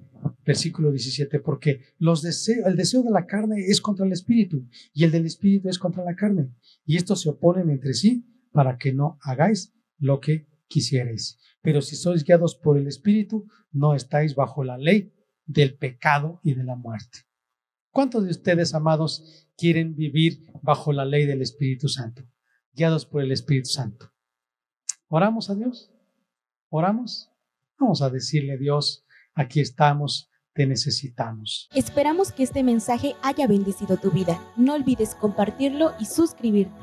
versículo 0.45 0.91
17? 0.91 1.39
Porque 1.39 1.81
el 1.99 2.75
deseo 2.75 3.03
de 3.03 3.12
la 3.12 3.25
carne 3.25 3.65
es 3.67 3.81
contra 3.81 4.05
el 4.05 4.12
Espíritu 4.12 4.67
y 4.93 5.03
el 5.03 5.12
del 5.12 5.25
Espíritu 5.25 5.69
es 5.69 5.79
contra 5.79 6.03
la 6.03 6.15
carne. 6.15 6.51
Y 6.86 6.97
estos 6.97 7.21
se 7.21 7.29
oponen 7.29 7.69
entre 7.69 7.93
sí 7.93 8.25
para 8.51 8.77
que 8.77 8.93
no 8.93 9.17
hagáis 9.21 9.73
lo 9.97 10.19
que 10.19 10.47
quisierais. 10.67 11.39
Pero 11.62 11.81
si 11.81 11.95
sois 11.95 12.23
guiados 12.23 12.55
por 12.55 12.77
el 12.77 12.88
Espíritu, 12.88 13.47
no 13.71 13.95
estáis 13.95 14.36
bajo 14.36 14.63
la 14.63 14.77
ley 14.77 15.12
del 15.45 15.77
pecado 15.77 16.39
y 16.43 16.53
de 16.53 16.63
la 16.63 16.75
muerte. 16.75 17.19
¿Cuántos 17.91 18.25
de 18.25 18.31
ustedes, 18.31 18.73
amados, 18.73 19.47
quieren 19.58 19.95
vivir 19.95 20.45
bajo 20.62 20.91
la 20.91 21.05
ley 21.05 21.25
del 21.25 21.41
Espíritu 21.41 21.88
Santo, 21.88 22.23
guiados 22.73 23.05
por 23.05 23.21
el 23.21 23.31
Espíritu 23.31 23.69
Santo? 23.69 24.14
¿Oramos 25.08 25.50
a 25.50 25.56
Dios? 25.56 25.91
¿Oramos? 26.70 27.30
Vamos 27.80 28.02
a 28.02 28.10
decirle 28.10 28.58
Dios, 28.58 29.06
aquí 29.34 29.60
estamos, 29.60 30.30
te 30.54 30.65
necesitamos. 30.65 31.70
Esperamos 31.76 32.32
que 32.32 32.44
este 32.44 32.63
mensaje 32.63 33.15
haya 33.22 33.48
bendecido 33.48 33.98
tu 33.98 34.12
vida. 34.12 34.39
No 34.56 34.74
olvides 34.74 35.13
compartirlo 35.15 35.94
y 36.00 36.06
suscribirte. 36.06 36.74